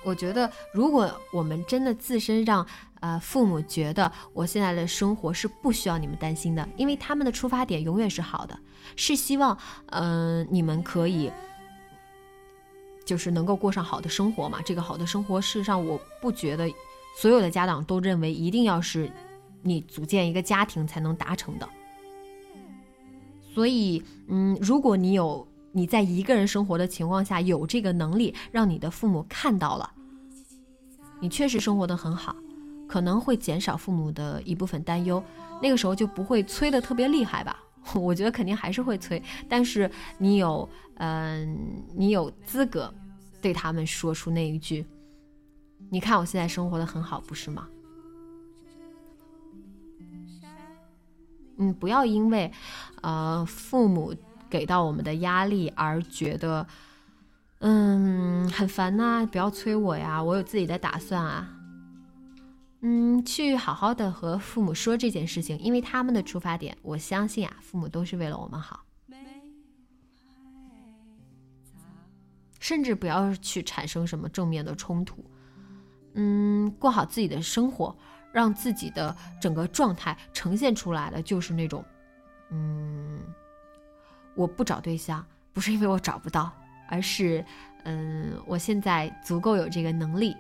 [0.05, 2.65] 我觉得如果我们真的自身让
[3.01, 8.57] 呃父母觉得我现在的生活是不需要你们担心的，因为他们的出发点永远是好的，
[8.97, 11.31] 是希望嗯你们可以。
[13.05, 14.61] 就是能够过上好的生活嘛？
[14.65, 16.69] 这个好的生活，事实上我不觉得
[17.17, 19.11] 所有的家长都认为一定要是
[19.63, 21.69] 你组建一个家庭才能达成的。
[23.55, 29.91] 所以，嗯，如果你有你在一个人生活的情况下有这个能力，让你的父母看到了，
[31.21, 32.35] 你确实生活的很好，
[32.89, 35.23] 可能会减少父母的一部分担忧。
[35.63, 37.63] 那个时候就不会催的特别厉害吧？
[38.01, 40.69] 我觉得肯定还是会催，但是你有。
[40.99, 42.95] 嗯，你有资格
[43.43, 44.87] 对他们说出那一句
[45.91, 47.67] ：“你看我现在生活的很好，不是吗？”
[51.59, 52.53] 嗯，不要因为
[53.03, 54.15] 呃父母
[54.49, 56.65] 给到我们的压力而觉得
[57.59, 61.53] 嗯很烦呐，不要催我呀，我有自己的打算啊。
[62.87, 68.85] 嗯，去好好的和父母说这件事情，因为他们的出发点，我相信啊，父母都是为了我们好。
[72.61, 75.25] 甚至不要去产生什么正面的冲突，
[76.13, 77.97] 嗯，过好自己的生活，
[78.33, 81.83] 让自己的整个状态呈现出来的就是那种，
[82.51, 83.19] 嗯，
[84.35, 85.25] 我不找对象
[85.55, 86.53] 不是因为我找不到，
[86.89, 87.43] 而是，
[87.85, 90.37] 嗯，我现在足够有这个能力，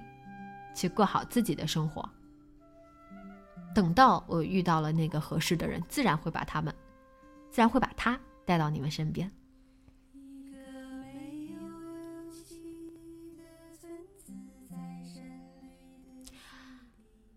[0.74, 2.07] 去过好自己的生活。
[3.75, 6.72] 等到我遇到了那个合适的人，自然会把他们，
[7.51, 9.31] 自然会把他带到你们身边。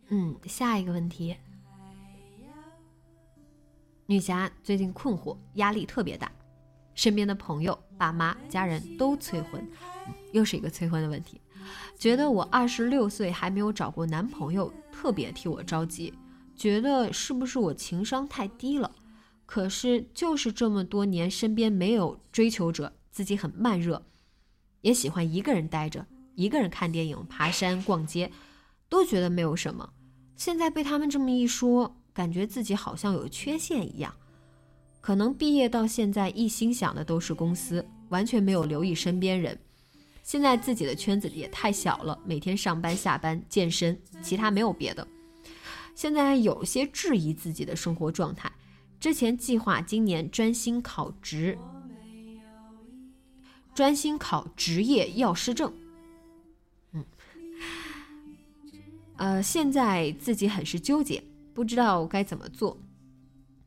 [0.10, 1.36] 嗯，下一个问题，
[4.06, 6.32] 女侠最近困惑，压力特别大，
[6.94, 9.68] 身边的朋友、爸妈、家人都催婚，
[10.32, 11.42] 又是一个催婚的问题，
[11.98, 16.14] 觉得我二十六岁还没有找过男朋友，特别替我着急，
[16.58, 18.92] 觉得是不是我情商太低了？
[19.46, 24.04] 可是就是这么多年，身边没有追求者，自己很慢热，
[24.82, 26.06] 也喜欢一个人待着，
[26.36, 28.30] 一个人看电影、爬山、逛街，
[28.90, 29.90] 都觉得没有什么。
[30.36, 34.14] 现在被他们这么一说，感觉自己好像有缺陷一样。
[35.00, 39.58] 可能毕业到现在，一心想的都是公司，完全没有留意身边人。
[40.24, 45.08] 现在自己的圈子也太小了，每天上班下班健身，其他没有别的。
[45.98, 48.52] 现在有些质疑自己的生活状态。
[49.00, 51.58] 之前计划今年专心考职，
[53.74, 55.74] 专心考职业药师证。
[56.92, 57.04] 嗯
[59.16, 62.80] 呃，现在自己很是纠结，不知道该怎么做，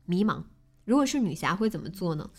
[0.05, 0.41] 迷茫。
[0.85, 2.29] 如果是女侠会怎么做呢？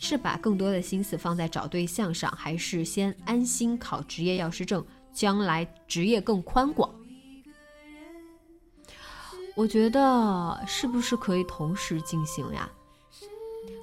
[0.00, 6.92] 是把更多的心思放在找对象上，还是先安心考职业药师证，将来职业更宽广？
[9.56, 12.68] 我觉得是不是可以同时进行呀？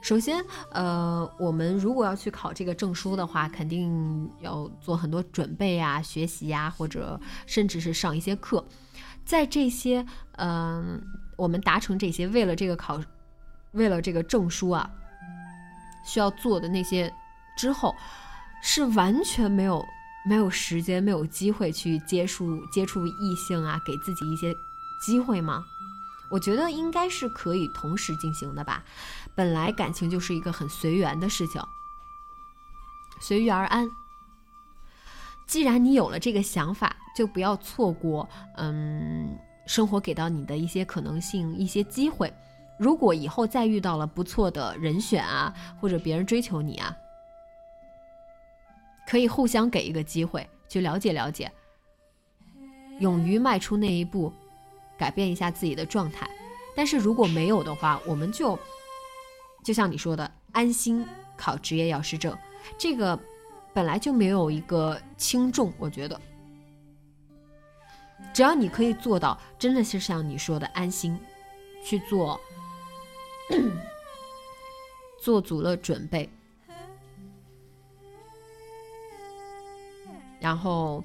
[0.03, 8.63] 首先，呃，我们如果要去考这个证书的话，肯定要做很多准备呀、学习呀，或者甚至是上一些课。
[9.25, 11.01] 在这些，嗯，
[11.35, 13.01] 我们达成这些，为了这个考，
[13.71, 14.87] 为了这个证书啊，
[16.05, 17.11] 需要做的那些
[17.57, 17.95] 之后，
[18.61, 19.83] 是完全没有
[20.29, 24.53] 没有时间、没有机会去接触接触异性啊，给自己一些
[25.05, 25.63] 机会吗？
[26.31, 28.83] 我觉得应该是可以同时进行的吧。
[29.35, 31.61] 本来感情就是一个很随缘的事情，
[33.19, 33.89] 随遇而安。
[35.45, 39.37] 既然你有了这个想法，就不要错过，嗯，
[39.67, 42.33] 生活给到你的一些可能性、一些机会。
[42.79, 46.95] 如果以后再遇到了不错的人选啊，或者别人追求你啊，
[49.05, 51.51] 可以互相给一个机会，去了解了解，
[52.99, 54.33] 勇于迈出那一步，
[54.97, 56.29] 改变一下自己的状态。
[56.75, 58.57] 但是如果没有的话，我们就
[59.63, 61.05] 就像你说的，安心
[61.37, 62.37] 考职业药师证，
[62.77, 63.19] 这个
[63.73, 66.19] 本来就没有一个轻重，我觉得，
[68.33, 71.19] 只要你可以做到，真的是像你说的安心
[71.83, 72.39] 去做，
[75.21, 76.29] 做足了准备，
[80.39, 81.03] 然后，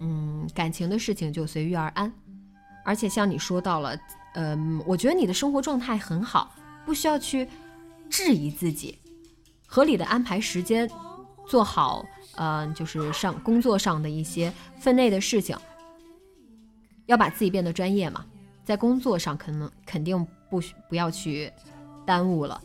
[0.00, 2.12] 嗯，感情的事情就随遇而安，
[2.84, 3.98] 而且像你说到了。
[4.34, 6.54] 嗯，我觉得你的生活状态很好，
[6.86, 7.48] 不需要去
[8.08, 8.96] 质疑自己，
[9.66, 10.88] 合理的安排时间，
[11.48, 12.06] 做好，
[12.36, 15.56] 嗯，就是上工作上的一些分内的事情，
[17.06, 18.24] 要把自己变得专业嘛，
[18.64, 21.52] 在工作上可能肯定不不要去
[22.06, 22.62] 耽误了，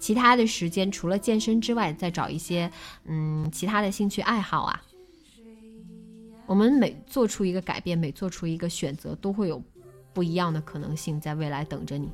[0.00, 2.68] 其他的时间除了健身之外，再找一些
[3.04, 4.82] 嗯其他的兴趣爱好啊。
[6.48, 9.62] 我们每做出一个改变，每做出一个选择，都会有。
[10.14, 12.10] 不一样的可能性在未来等着你。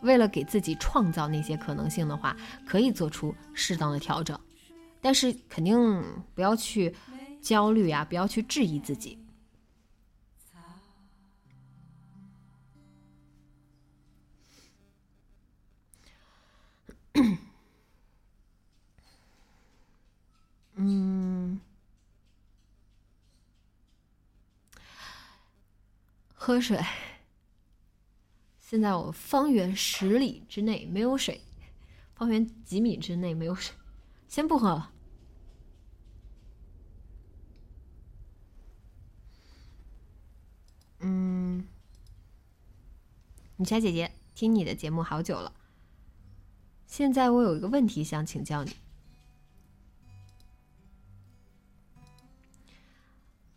[0.00, 2.36] 为了给自己创造那些可能性的话，
[2.66, 4.36] 可以做出适当的调整，
[5.00, 6.02] 但是肯定
[6.34, 6.92] 不要去
[7.40, 9.16] 焦虑啊，不要去质疑自己。
[20.74, 21.60] 嗯。
[26.44, 26.76] 喝水。
[28.58, 31.40] 现在我方圆十里之内没有水，
[32.16, 33.76] 方圆几米之内没有水，
[34.26, 34.90] 先不喝了。
[40.98, 41.64] 嗯，
[43.54, 45.54] 女侠姐姐，听你的节目好久了。
[46.88, 48.81] 现在我有一个问题想请教你。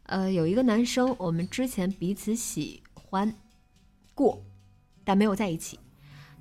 [0.05, 3.33] 呃，有一个男生，我们之前彼此喜欢
[4.13, 4.39] 过，
[5.03, 5.79] 但没有在一起。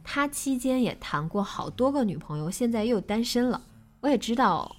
[0.02, 3.62] 他期间也谈过好多个女朋友，现在又单身了。
[4.00, 4.76] 我也知道，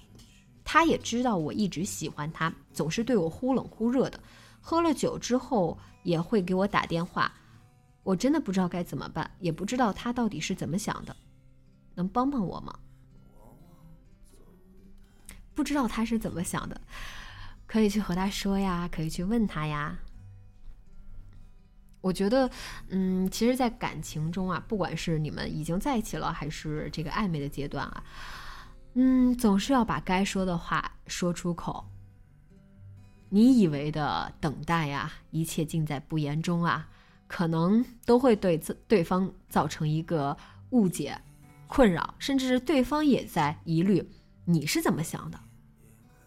[0.64, 4.20] 他也知道我一直喜欢他，总是对我忽冷忽热的。
[4.60, 7.32] 喝了酒之后也会给我打电话，
[8.04, 11.16] 我真的不知道该怎么办，也不知道他到底是怎么想的，
[11.96, 12.72] 能帮帮我吗？
[15.56, 16.80] 不知道他是怎么想的。
[17.66, 19.98] 可以去和他说呀，可以去问他呀。
[22.00, 22.48] 我觉得，
[22.90, 28.04] 嗯，其实，在感情中啊，不管是你们已经在一起了，还是这个暧昧的阶段啊，
[28.94, 31.84] 嗯，总是要把该说的话说出口。
[33.28, 36.88] 你以为的等待呀，一切尽在不言中啊，
[37.26, 38.56] 可能都会对
[38.86, 40.36] 对方造成一个
[40.70, 41.20] 误解、
[41.66, 44.08] 困扰，甚至是对方也在疑虑
[44.44, 45.40] 你是怎么想的。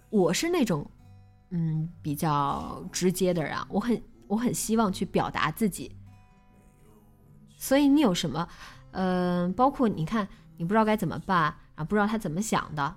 [0.09, 0.91] 我是那种。
[1.49, 5.95] 嗯，比较直接的人，我很我很希望去表达自己。
[7.57, 8.47] 所以你有什么，
[8.91, 10.27] 嗯，包括你看，
[10.57, 12.95] 你不知道该怎么办啊，不知道他怎么想的。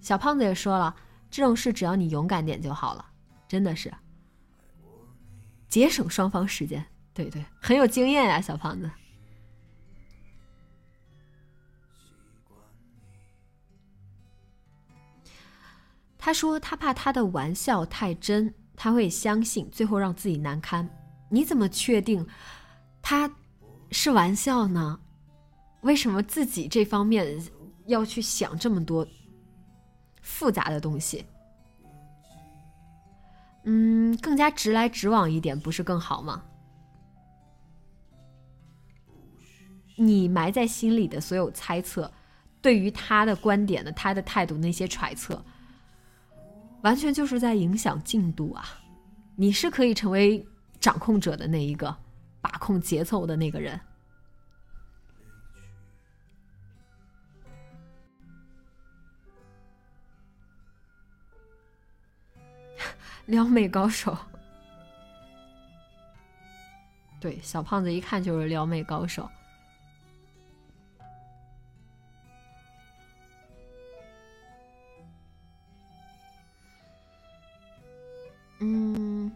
[0.00, 0.94] 小胖子也说了，
[1.30, 3.04] 这种事只要你勇敢点就好了，
[3.46, 3.92] 真的是
[5.68, 6.84] 节省双方时间。
[7.12, 8.90] 对对，很有经验呀，小胖子。
[16.22, 20.86] 他说他怕他的玩笑太真，他会相信，最后让自己难堪。
[21.30, 22.24] 你怎么确定
[23.00, 23.28] 他
[23.90, 25.00] 是玩笑呢？
[25.80, 27.42] 为什么自己这方面
[27.86, 29.06] 要去想这么多
[30.20, 31.24] 复杂的东西？
[33.64, 36.42] 嗯，更加直来直往一点，不是更好吗？
[39.96, 42.12] 你埋在心里的所有猜测，
[42.60, 45.42] 对于他的观点的他的态度那些揣测。
[46.82, 48.64] 完全就是在影响进度啊！
[49.36, 50.46] 你是可以成为
[50.78, 51.94] 掌控者的那一个，
[52.40, 53.78] 把控节奏的那个人。
[63.26, 64.16] 撩妹高手，
[67.20, 69.30] 对，小胖子一看就是撩妹高手。
[78.62, 79.32] 嗯，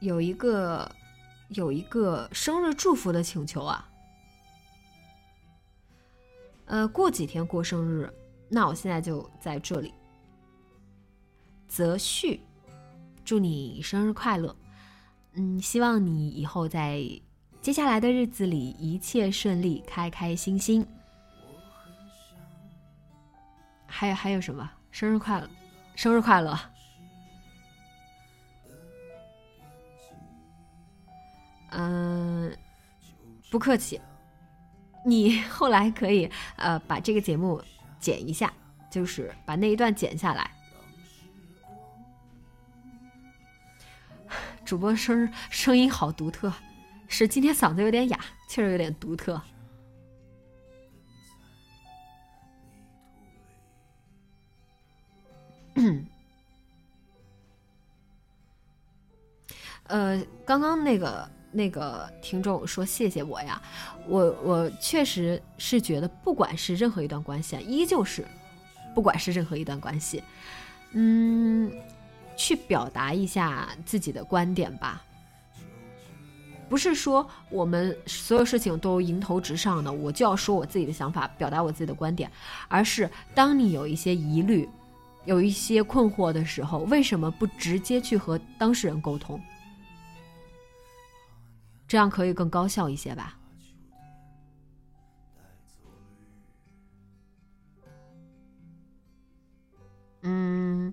[0.00, 0.90] 有一个
[1.50, 3.88] 有一个生日祝福的请求啊。
[6.66, 8.12] 呃，过几天过生日，
[8.48, 9.94] 那我现在就在这里。
[11.68, 12.40] 泽旭，
[13.24, 14.56] 祝你生日快乐。
[15.34, 17.00] 嗯，希望你以后在
[17.60, 20.84] 接下来的日子里一切顺利，开开心心。
[23.94, 24.68] 还有还有什么？
[24.90, 25.48] 生日快乐，
[25.94, 26.58] 生日快乐。
[31.70, 32.56] 嗯，
[33.50, 34.00] 不客气。
[35.04, 37.62] 你 后来可以呃把这个节目
[38.00, 38.50] 剪一下，
[38.90, 40.50] 就是把那一段剪下来。
[44.64, 46.50] 主播声声音好独特，
[47.08, 48.18] 是今天嗓子有点哑，
[48.48, 49.40] 确实有点独特。
[55.74, 56.06] 嗯
[59.88, 61.28] 呃，刚刚那个。
[61.54, 63.60] 那个听众说：“谢谢我呀，
[64.08, 68.26] 我我确实是觉得，不管是任何一段关系啊，依旧是，
[68.94, 70.22] 不管是任何一段关系，
[70.92, 71.70] 嗯，
[72.38, 75.04] 去表达一下自己的观点吧。
[76.70, 82.32] 不是说我们所有事情都迎头直上的，我就要说我自己的想法，表达我自己的观点，
[82.66, 84.66] 而是当你有一些疑虑、
[85.24, 89.40] 有一些困惑的时候，为什么不直接去和当事人沟通？”
[91.86, 93.38] 这样可以更高效一些吧。
[100.22, 100.92] 嗯，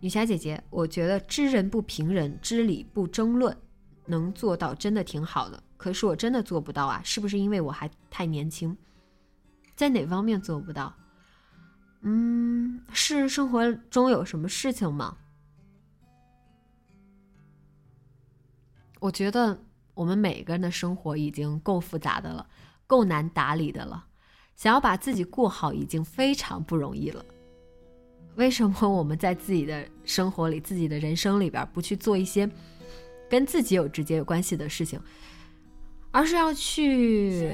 [0.00, 3.54] 女侠姐姐，我觉得知人不评人，知理不争论，
[4.06, 5.62] 能做到真的挺好的。
[5.76, 8.76] 可是我真的做不到啊，是不是因为我还太年轻？
[9.74, 10.94] 在哪方面做不到？
[12.02, 15.16] 嗯，是生活中有什么事情吗？
[19.00, 19.58] 我觉得。
[19.92, 22.48] 我们每个人的生活已经够复杂的了，
[22.86, 24.06] 够难打理的了，
[24.56, 27.22] 想要把自己过好已经非常不容易了。
[28.36, 32.48] 为什么我们在自己的生活里、自己的人生里边不去做一些
[33.28, 34.98] 跟自己有直接有关系的事情，
[36.12, 37.52] 而是要去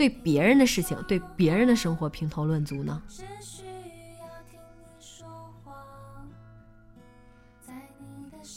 [0.00, 3.02] 对别人的事情、对别人的生活评头论足呢？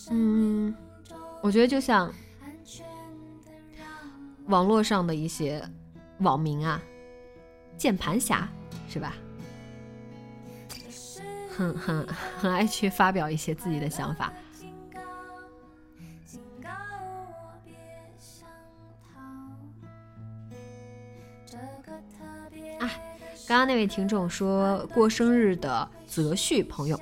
[0.10, 0.74] 嗯。
[1.42, 2.10] 我觉得就像
[4.46, 5.62] 网络上的一些
[6.20, 6.82] 网民啊，
[7.78, 8.48] 键盘侠
[8.88, 9.14] 是吧？
[11.50, 12.08] 很很
[12.40, 14.32] 很爱去发表一些自己的想法。
[23.48, 27.00] 刚刚那位听众说过生日的泽旭朋友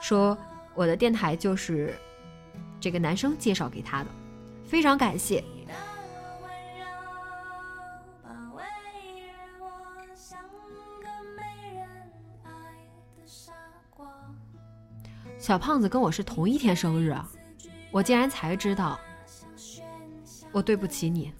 [0.00, 0.36] 说，
[0.74, 1.94] 我的电台就是。
[2.78, 4.10] 这个男生介绍给他的，
[4.64, 5.42] 非常感谢。
[15.38, 17.28] 小胖子跟我是同一天生日啊，
[17.90, 19.00] 我竟然才知道，
[20.52, 21.32] 我对不起你。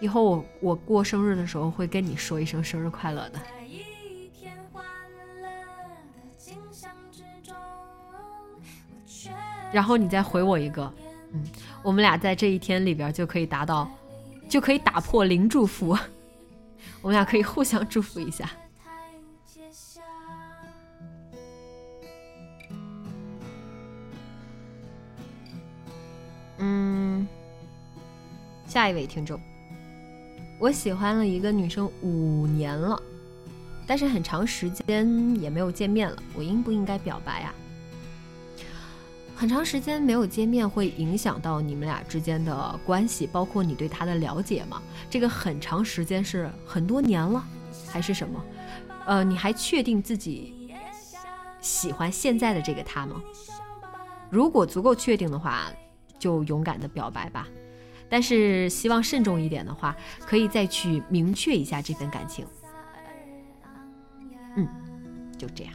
[0.00, 3.40] 以后我我过生日的时候会跟你说一声生日快乐的。
[9.72, 10.92] 然后你再回我一个，
[11.32, 11.44] 嗯，
[11.80, 13.88] 我们俩在这一天里边就可以达到，
[14.48, 15.96] 就可以打破零祝福，
[17.00, 18.50] 我们俩可以互相祝福一下。
[26.58, 27.24] 嗯，
[28.66, 29.40] 下一位听众，
[30.60, 33.02] 我喜欢了一个女生五年了，
[33.86, 37.54] 但是很长时间也没有见面了，我应不应该表白呀？
[39.34, 44.82] 很长时间没有见面，会影响到你们俩之间的关系，包括你对她的了解吗？
[45.08, 47.42] 这个很长时间是很多年了，
[47.88, 48.44] 还是什么？
[49.06, 50.74] 呃，你还确定自己
[51.62, 53.22] 喜欢现在的这个她吗？
[54.28, 55.72] 如果足够确定的话，
[56.18, 57.48] 就勇敢的表白吧。
[58.10, 59.96] 但是希望慎重一点的话，
[60.26, 62.44] 可以再去明确一下这份感情。
[64.56, 64.68] 嗯，
[65.38, 65.72] 就这样。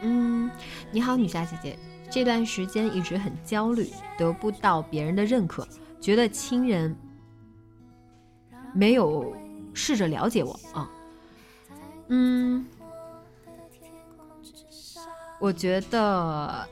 [0.00, 0.50] 嗯，
[0.90, 1.78] 你好，女侠姐姐。
[2.10, 3.86] 这段时间一直很焦虑，
[4.16, 5.68] 得不到别人的认可，
[6.00, 6.96] 觉得亲人
[8.72, 9.36] 没有
[9.74, 10.90] 试着了解我啊。
[12.08, 12.64] 嗯，
[15.40, 16.66] 我觉得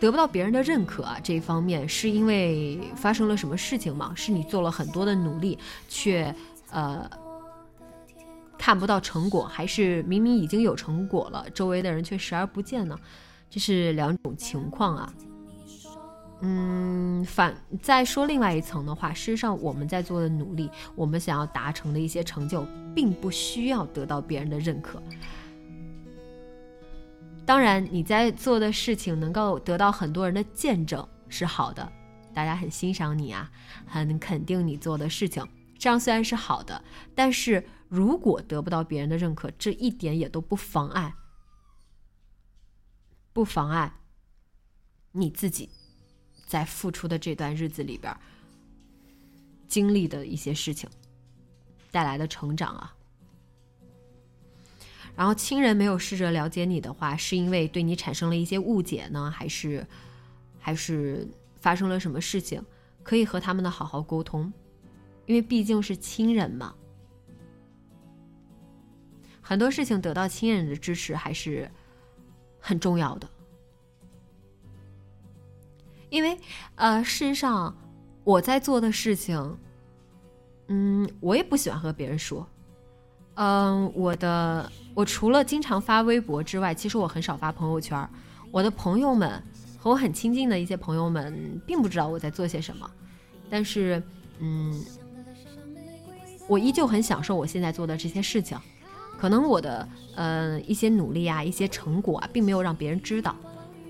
[0.00, 4.12] 得不到别人的认可啊，这一方面是因为发生了什么事情吗？
[4.16, 5.58] 是你做了很多的努力，
[5.88, 6.34] 却
[6.70, 7.08] 呃
[8.58, 12.98] 看不到成果，还是明明已经有成果了，周围的人却视而不见呢？
[13.48, 15.12] 这是两种情况啊。
[16.42, 25.02] 嗯，反再说另外一层的话，事实上我们在做的努力，我们想要达成的一些成就，并不需要得到别人的认可。
[27.50, 31.92] 当然，你在做的事情能够得到很多人的见证是好的，
[32.32, 33.50] 大家很欣赏你啊，
[33.88, 35.44] 很肯定你做的事情，
[35.76, 36.80] 这样虽然是好的，
[37.12, 41.12] 但是如果得不到别人的认可，这一点也都不妨碍，
[43.32, 43.94] 不妨碍
[45.10, 45.68] 你自己
[46.46, 48.16] 在付出的这段日子里边
[49.66, 50.88] 经历的一些事情
[51.90, 52.94] 带来的成长啊。
[55.20, 59.86] 然后亲人没有试着了解你的话，是因为对你产生了一些误解呢，还是，
[60.58, 61.28] 还是
[61.60, 62.64] 发生了什么事情？
[63.02, 64.50] 可以和他们的好好沟通，
[65.26, 66.74] 因为毕竟是亲人嘛。
[69.42, 71.70] 很多事情得到亲人的支持还是
[72.58, 73.28] 很重要的，
[76.08, 76.34] 因为
[76.76, 77.76] 呃，事实上
[78.24, 79.58] 我在做的事情，
[80.68, 82.48] 嗯，我也不喜欢和别人说。
[83.42, 88.06] 嗯，我的我除了经常发微博之外，其实我很少发朋友圈。
[88.50, 89.42] 我的朋友们
[89.78, 92.90] 和我很亲近的一些朋友们，并不知道我在做些什么。
[93.48, 94.02] 但是，
[94.40, 94.78] 嗯，
[96.46, 98.58] 我依旧很享受我现在做的这些事情。
[99.16, 103.34] 可能我的呃一些努力啊，一些成果啊，并没有让别人知道，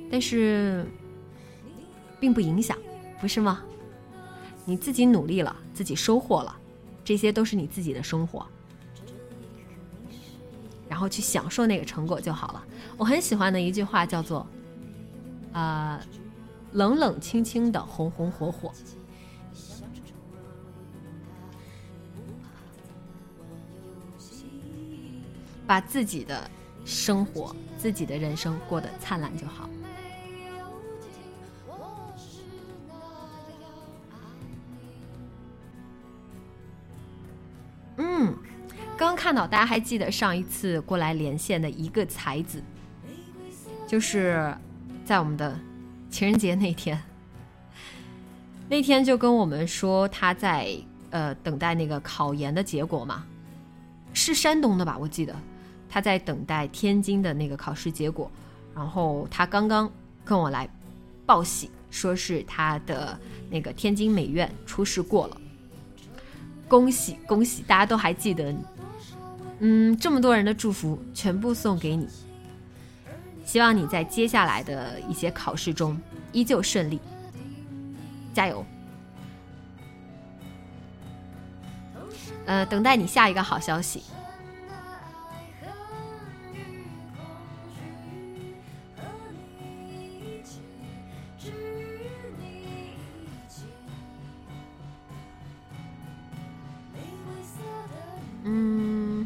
[0.09, 0.87] 但是
[2.21, 2.79] 并不影响，
[3.21, 3.65] 不是吗？
[4.65, 6.57] 你自己努力了，自己收获了，
[7.05, 8.47] 这些都是你自己的生活。
[10.91, 12.65] 然后去享受那个成果就好了。
[12.99, 14.45] 我很喜欢的一句话叫做
[15.55, 16.05] ：“啊，
[16.73, 18.73] 冷冷清清的，红红火火，
[25.65, 26.51] 把自己的
[26.85, 29.71] 生活、自己的人生过得灿烂就好。”
[39.21, 42.63] 看到，大家还记得上一次过来连线的一个才子，
[43.87, 44.57] 就是
[45.05, 45.55] 在我们的
[46.11, 46.99] 情人节那天，
[48.67, 50.75] 那天就跟我们说他在
[51.11, 53.27] 呃等待那个考研的结果嘛，
[54.15, 54.97] 是山东的吧？
[54.99, 55.37] 我记得
[55.87, 58.33] 他在等待天津的那个考试结果，
[58.75, 59.93] 然后他刚刚
[60.25, 60.67] 跟我来
[61.27, 65.37] 报喜，说是他的那个天津美院初试过了，
[66.67, 67.63] 恭喜恭喜！
[67.65, 68.55] 大家都还记得。
[69.63, 72.09] 嗯，这么多人的祝福全部送给你，
[73.45, 76.01] 希望你在接下来的一些考试中
[76.33, 76.99] 依旧顺利，
[78.33, 78.65] 加油！
[82.47, 84.03] 呃，等待你下一个好消息。
[98.43, 99.20] 嗯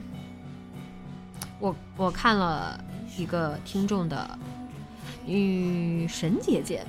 [1.65, 2.79] 我我看了
[3.17, 4.39] 一个听众的
[5.25, 6.85] 女神姐姐，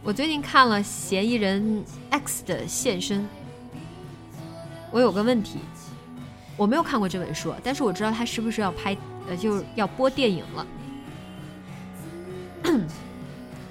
[0.00, 3.22] 我最近看了《嫌疑人 X 的现身》，
[4.92, 5.58] 我有个问题，
[6.56, 8.96] 我没有看过这本书，但是我知道他是不是要拍，
[9.28, 10.66] 呃，就是要播电影了。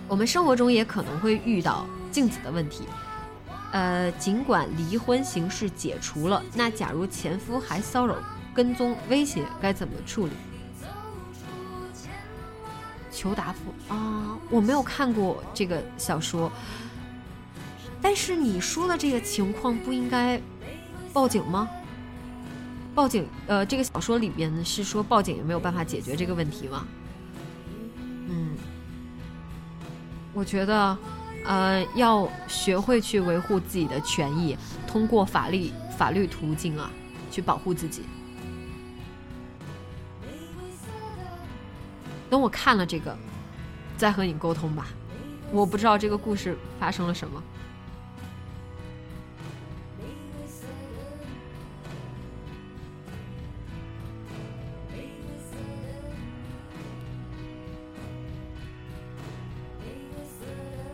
[0.10, 2.84] 我们生活中也可能会遇到镜子的问题，
[3.72, 8.18] 呃，尽管离婚形式解除了，那假如前夫还骚扰。
[8.54, 10.34] 跟踪威胁该怎么处理？
[13.12, 14.38] 求答复啊！
[14.50, 16.52] 我没有看过这个小说，
[18.02, 20.42] 但是你说的这个情况不应该
[21.14, 21.70] 报警吗？
[22.96, 23.28] 报警？
[23.48, 26.86] 呃，这个小说里边是说报警也没有办法解决这个问题吗？
[28.28, 28.56] 嗯，
[30.34, 30.98] 我觉得，
[31.46, 36.90] 呃，要学会去维护自己的权益，通过法律法律途径啊，
[37.30, 38.04] 去保护自己。
[42.32, 43.14] 等我看了这个，
[43.98, 44.88] 再和你沟通吧。
[45.52, 47.44] 我不知道这个故事发生了什么。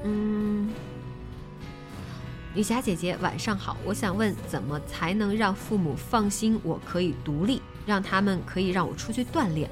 [0.03, 0.73] 嗯，
[2.55, 9.69] 女侠姐姐晚上好，我想问，怎么才能让父母放心我可以独立，让他们可以让我出去锻炼？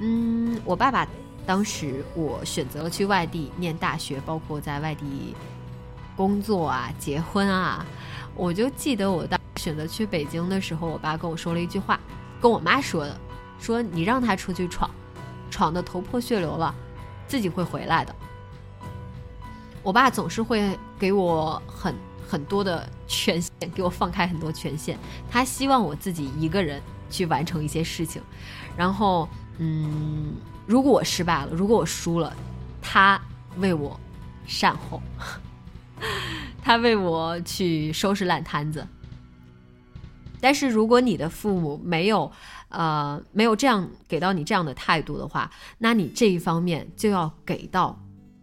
[0.00, 1.06] 嗯，我爸爸
[1.44, 5.34] 当时我选择了去外地念大学，包括在外地
[6.16, 7.84] 工作啊、结婚啊，
[8.34, 11.98] 我就记得我当选择去北京的时候，我爸跟我说了一句话，
[12.40, 13.20] 跟我妈说的，
[13.58, 14.88] 说你让他出去闯，
[15.50, 16.74] 闯得头破血流了，
[17.26, 18.14] 自己会回来的。
[19.82, 21.94] 我爸总是会给我很
[22.28, 24.96] 很多的权限，给我放开很多权限，
[25.30, 28.20] 他希望我自己一个人去完成一些事情，
[28.76, 29.28] 然后，
[29.58, 30.34] 嗯，
[30.66, 32.34] 如果我失败了，如果我输了，
[32.80, 33.20] 他
[33.58, 33.98] 为我
[34.46, 35.02] 善后。
[36.62, 38.86] 他为我去收拾烂摊子，
[40.40, 42.30] 但是如果你的父母没有，
[42.68, 47.98] 呃，没有这样给到你这样的态度的话，那你这一方面就要给到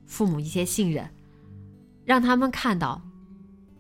[0.05, 1.09] 父母一些信任，
[2.03, 3.01] 让他们看到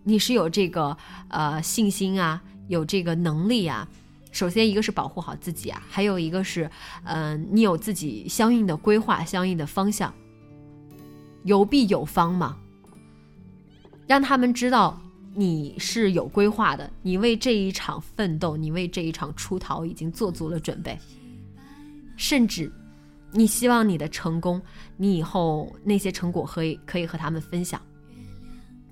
[0.03, 0.95] 你是有这个
[1.27, 3.87] 呃信心啊，有这个能力啊。
[4.35, 6.69] 首先一个是保护好自己啊，还有一个是，
[7.05, 10.13] 嗯，你有自己相应的规划、相应的方向，
[11.45, 12.57] 有必有方嘛。
[14.05, 15.01] 让他们知道
[15.33, 20.99] 你是有规划的，你为这一场奋斗，你为这一场出逃已经做足了准备。
[22.17, 22.69] 甚至，
[23.31, 24.61] 你希望你的成功，
[24.97, 27.81] 你以后那些成果可以可以和他们分享。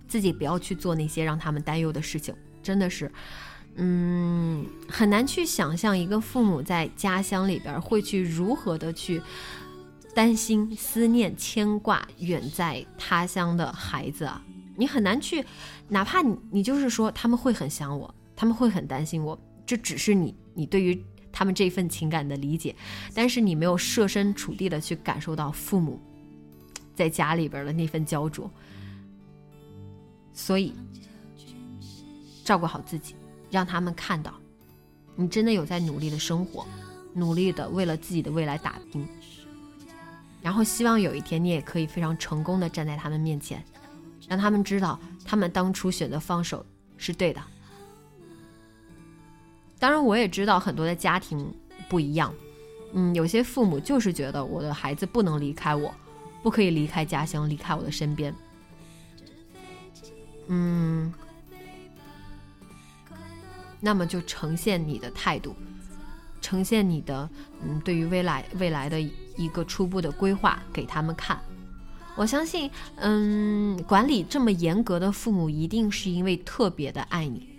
[0.07, 3.11] 自己不要去做那些让他们担忧的事情，真的是，
[3.75, 9.21] 嗯，很难去想象一个父母在家乡里边会去如何的去
[10.13, 14.43] 担心、思念、牵挂远在他乡的孩子啊。
[14.75, 15.43] 你很难去，
[15.89, 22.75] 哪怕你你就是说他们会很想我，他们会很担心我，这只是你你对于他们这份情感的理解，
[23.13, 25.99] 但是你没有设身处地的去感受到父母
[26.95, 28.49] 在家里边的那份焦灼，
[30.31, 30.73] 所以
[32.43, 33.15] 照顾好自己，
[33.53, 34.33] 让他们看到
[35.15, 36.65] 你真的有在努力的生活，
[37.13, 39.07] 努力的为了自己的未来打拼，
[40.41, 43.63] 然后希望有一天你也可以非常成功的站在他们面前。
[44.27, 46.65] 让他们知道，他们当初选择放手
[46.97, 47.41] 是对的。
[49.77, 51.53] 当然，我也知道很多的家庭
[51.89, 52.33] 不一样，
[52.93, 55.93] 嗯，有些父母就是觉得我的孩子不能离开我，
[56.41, 58.33] 不可以离开家乡，离开我的身边。
[60.47, 61.13] 嗯，
[63.85, 65.53] 那么就呈现你的态度，
[66.39, 67.29] 呈现你的
[67.61, 69.01] 嗯，对于未来未来的
[69.35, 71.37] 一个初步的规划给他们看。
[72.15, 77.49] 我相信，嗯，管理这么严格的父母，一定是因为特别的爱你，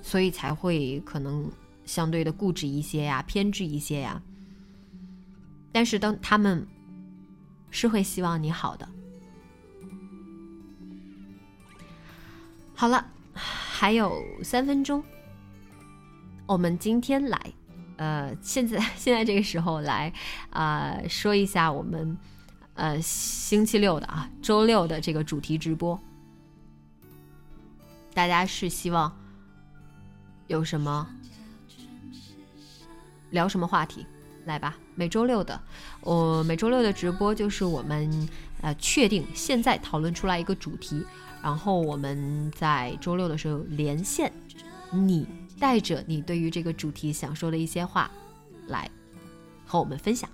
[0.00, 1.52] 所以才会可能
[1.84, 4.22] 相对的固执一些呀，偏执一些呀。
[5.72, 6.66] 但是，当他们
[7.70, 8.88] 是会希望你好的。
[12.74, 15.02] 好了，还有三分钟，
[16.46, 17.52] 我们今天来，
[17.96, 20.12] 呃，现在 现在这个时候来
[20.50, 22.16] 啊，说一下我们。
[22.76, 25.96] 呃，星期六的啊，周六的这个主题直播，
[28.12, 29.16] 大家是希望
[30.48, 31.08] 有什么
[33.30, 34.04] 聊什么话题？
[34.46, 35.62] 来吧，每周六的，
[36.00, 38.28] 我每周六的直播就是我们
[38.60, 41.06] 呃确定现在讨论出来一个主题，
[41.40, 44.32] 然后我们在周六的时候连线，
[44.90, 45.24] 你
[45.58, 48.10] 带着你对于这个主题想说的一些话
[48.66, 48.90] 来
[49.66, 50.28] 和我们分享。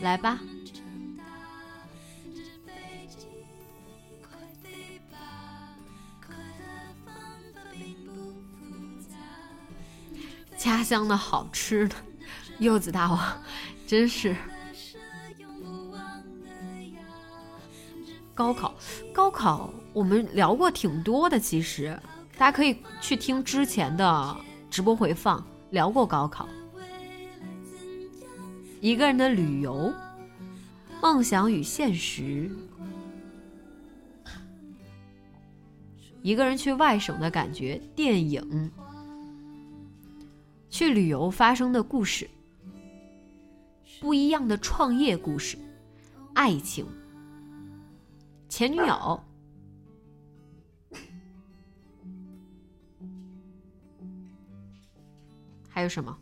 [0.00, 0.38] 来吧，
[10.56, 11.96] 家乡的好吃的
[12.60, 13.42] 柚子大王，
[13.88, 14.36] 真是
[18.38, 18.72] 高考。
[19.12, 21.98] 高考我们聊过挺多的，其实。
[22.36, 24.36] 大家可以去听之前的
[24.70, 26.48] 直播回放，聊过高考。
[28.80, 29.92] 一个人的旅游，
[31.02, 32.48] 梦想与现实，
[36.22, 38.70] 一个人去外省的感觉，电影，
[40.70, 42.30] 去旅游发生的故事，
[43.98, 45.58] 不一样的创业故事，
[46.34, 46.86] 爱情，
[48.48, 49.22] 前女友，
[55.68, 56.18] 还有什么？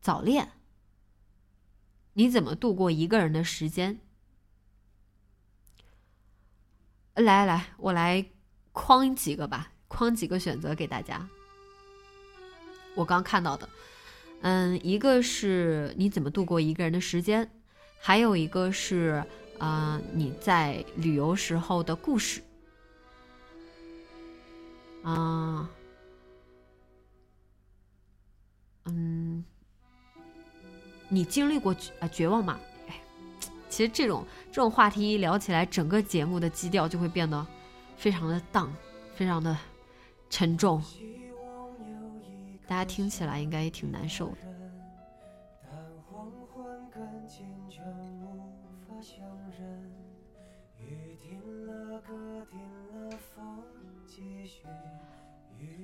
[0.00, 0.50] 早恋，
[2.14, 4.00] 你怎么度过一个人的时间？
[7.14, 8.26] 来来，我来
[8.72, 11.28] 框几个吧，框几个选择给大家。
[12.94, 13.68] 我刚看到的，
[14.42, 17.50] 嗯，一个是你怎么度过一个人的时间，
[18.00, 19.24] 还有一个是
[19.58, 22.42] 啊你在旅游时候的故事，
[25.02, 25.68] 啊，
[28.84, 29.44] 嗯，
[31.08, 32.58] 你经历过啊绝望吗？
[32.88, 33.00] 哎，
[33.68, 37.46] 其实这种这种话题一聊起来，整个节目的基调就会变得
[37.96, 38.70] 非常的荡，
[39.14, 39.56] 非常的
[40.28, 40.82] 沉重，
[42.72, 44.38] 大家听起来应该也挺难受的。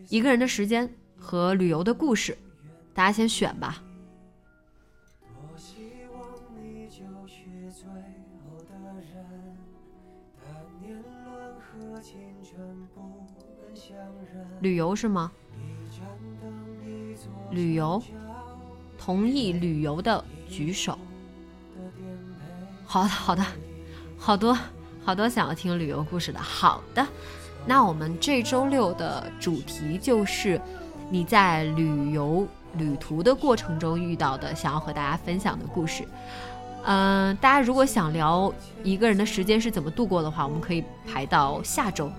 [0.09, 2.35] 一个人的时间和旅游的故事，
[2.95, 3.85] 大家先选吧。
[14.63, 15.31] 旅游是吗？
[17.51, 18.03] 旅游，
[18.99, 20.99] 同意旅游的举手。
[22.85, 23.45] 好的，好的，
[24.19, 24.59] 好多
[25.05, 26.41] 好多想要听旅游故事的。
[26.41, 27.07] 好的。
[27.67, 30.59] 那我们这周六的主题就是
[31.11, 36.07] 你在旅游旅途的过程中遇到的想要和大家分享的故事。
[36.85, 38.51] 嗯，大家如果想聊
[38.83, 42.11] 一个人的时间是怎么度过的话，我们可以排到下周。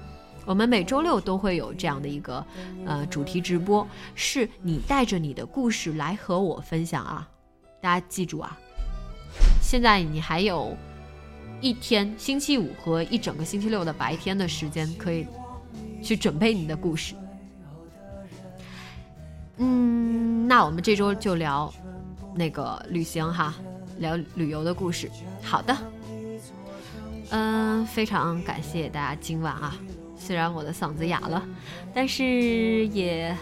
[0.50, 2.44] 我们每周六都会有这样的一个
[2.84, 7.30] 呃主题直播，是你带着你的故事来和我分享啊！
[7.80, 8.58] 大家记住啊，
[9.62, 10.76] 现在你还有
[11.62, 15.28] 一天星期五和一整个星期六的白天的时间可以。
[16.02, 17.14] 去准备你的故事。
[19.58, 21.72] 嗯，那我们这周就聊
[22.34, 23.54] 那个旅行哈，
[23.98, 25.12] 聊旅游的故事。
[25.44, 25.78] 好的，
[27.32, 29.76] 嗯，非常感谢大家今晚啊，
[30.20, 31.44] 虽然我的嗓子哑了，
[31.94, 33.36] 但是也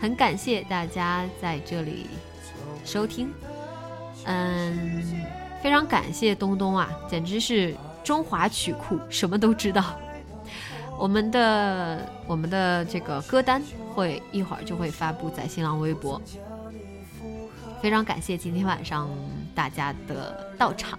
[0.00, 2.06] 很感谢大家在这里
[2.84, 3.30] 收听。
[4.24, 5.02] 嗯，
[5.62, 9.84] 非常感谢东东啊，简直是中华曲库，什么都知道。
[10.98, 13.62] 我们的我们的这个歌单
[13.94, 16.20] 会一会儿就会发布在新浪微博，
[17.80, 19.08] 非常感谢今天晚上
[19.54, 20.98] 大家的到场，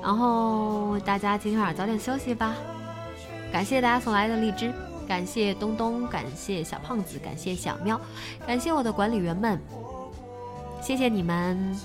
[0.00, 2.54] 然后大家今天晚上早点休息吧。
[3.52, 4.72] 感谢大家送来的荔枝，
[5.06, 8.00] 感谢东东，感谢小胖子，感谢小喵，
[8.46, 9.60] 感谢我的管理员们，
[10.80, 11.76] 谢谢你们，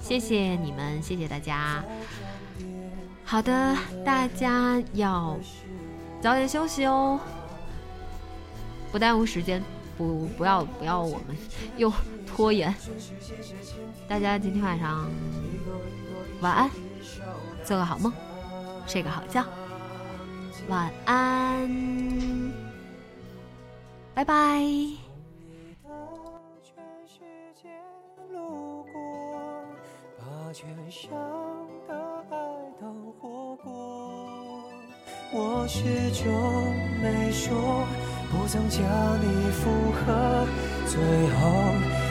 [0.00, 1.84] 谢谢你们，谢谢大家。
[3.24, 5.38] 好的，大家要
[6.20, 7.20] 早点休息哦，
[8.90, 9.62] 不耽误时间，
[9.98, 11.36] 不不要不要我们
[11.76, 11.92] 又
[12.26, 12.74] 拖延。
[14.08, 15.10] 大家今天晚上
[16.40, 16.70] 晚安，
[17.64, 18.12] 做个好梦，
[18.86, 19.42] 睡个好觉，
[20.68, 22.52] 晚安，
[24.14, 24.60] 拜拜。
[35.36, 36.30] 我始终
[37.02, 37.84] 没说，
[38.30, 38.84] 不曾将
[39.20, 40.46] 你附和，
[40.86, 41.00] 最
[41.30, 41.40] 后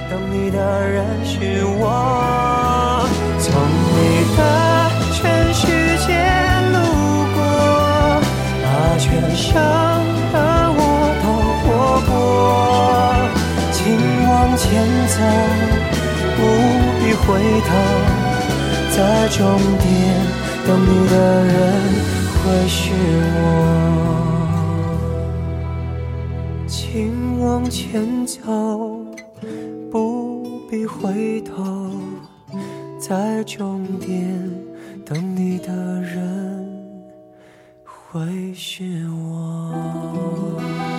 [0.09, 0.57] 等你的
[0.89, 3.02] 人是我。
[9.53, 9.61] 全伤
[10.33, 10.37] 的
[10.73, 10.81] 我
[11.21, 11.25] 都
[11.61, 11.63] 活
[12.09, 12.11] 过。
[13.71, 13.77] 请
[14.27, 14.65] 往前
[15.07, 15.15] 走，
[16.35, 16.41] 不
[16.99, 17.21] 必回
[17.61, 17.69] 头，
[18.89, 18.97] 在
[19.29, 19.37] 终
[19.77, 19.85] 点
[20.65, 21.13] 等你的
[21.45, 21.53] 人。
[22.43, 22.81] 会是
[23.35, 23.37] 我，
[26.67, 28.41] 请往前走，
[29.91, 31.91] 不必回头，
[32.99, 34.51] 在终点
[35.05, 36.62] 等你的人。
[38.14, 40.92] 会是我。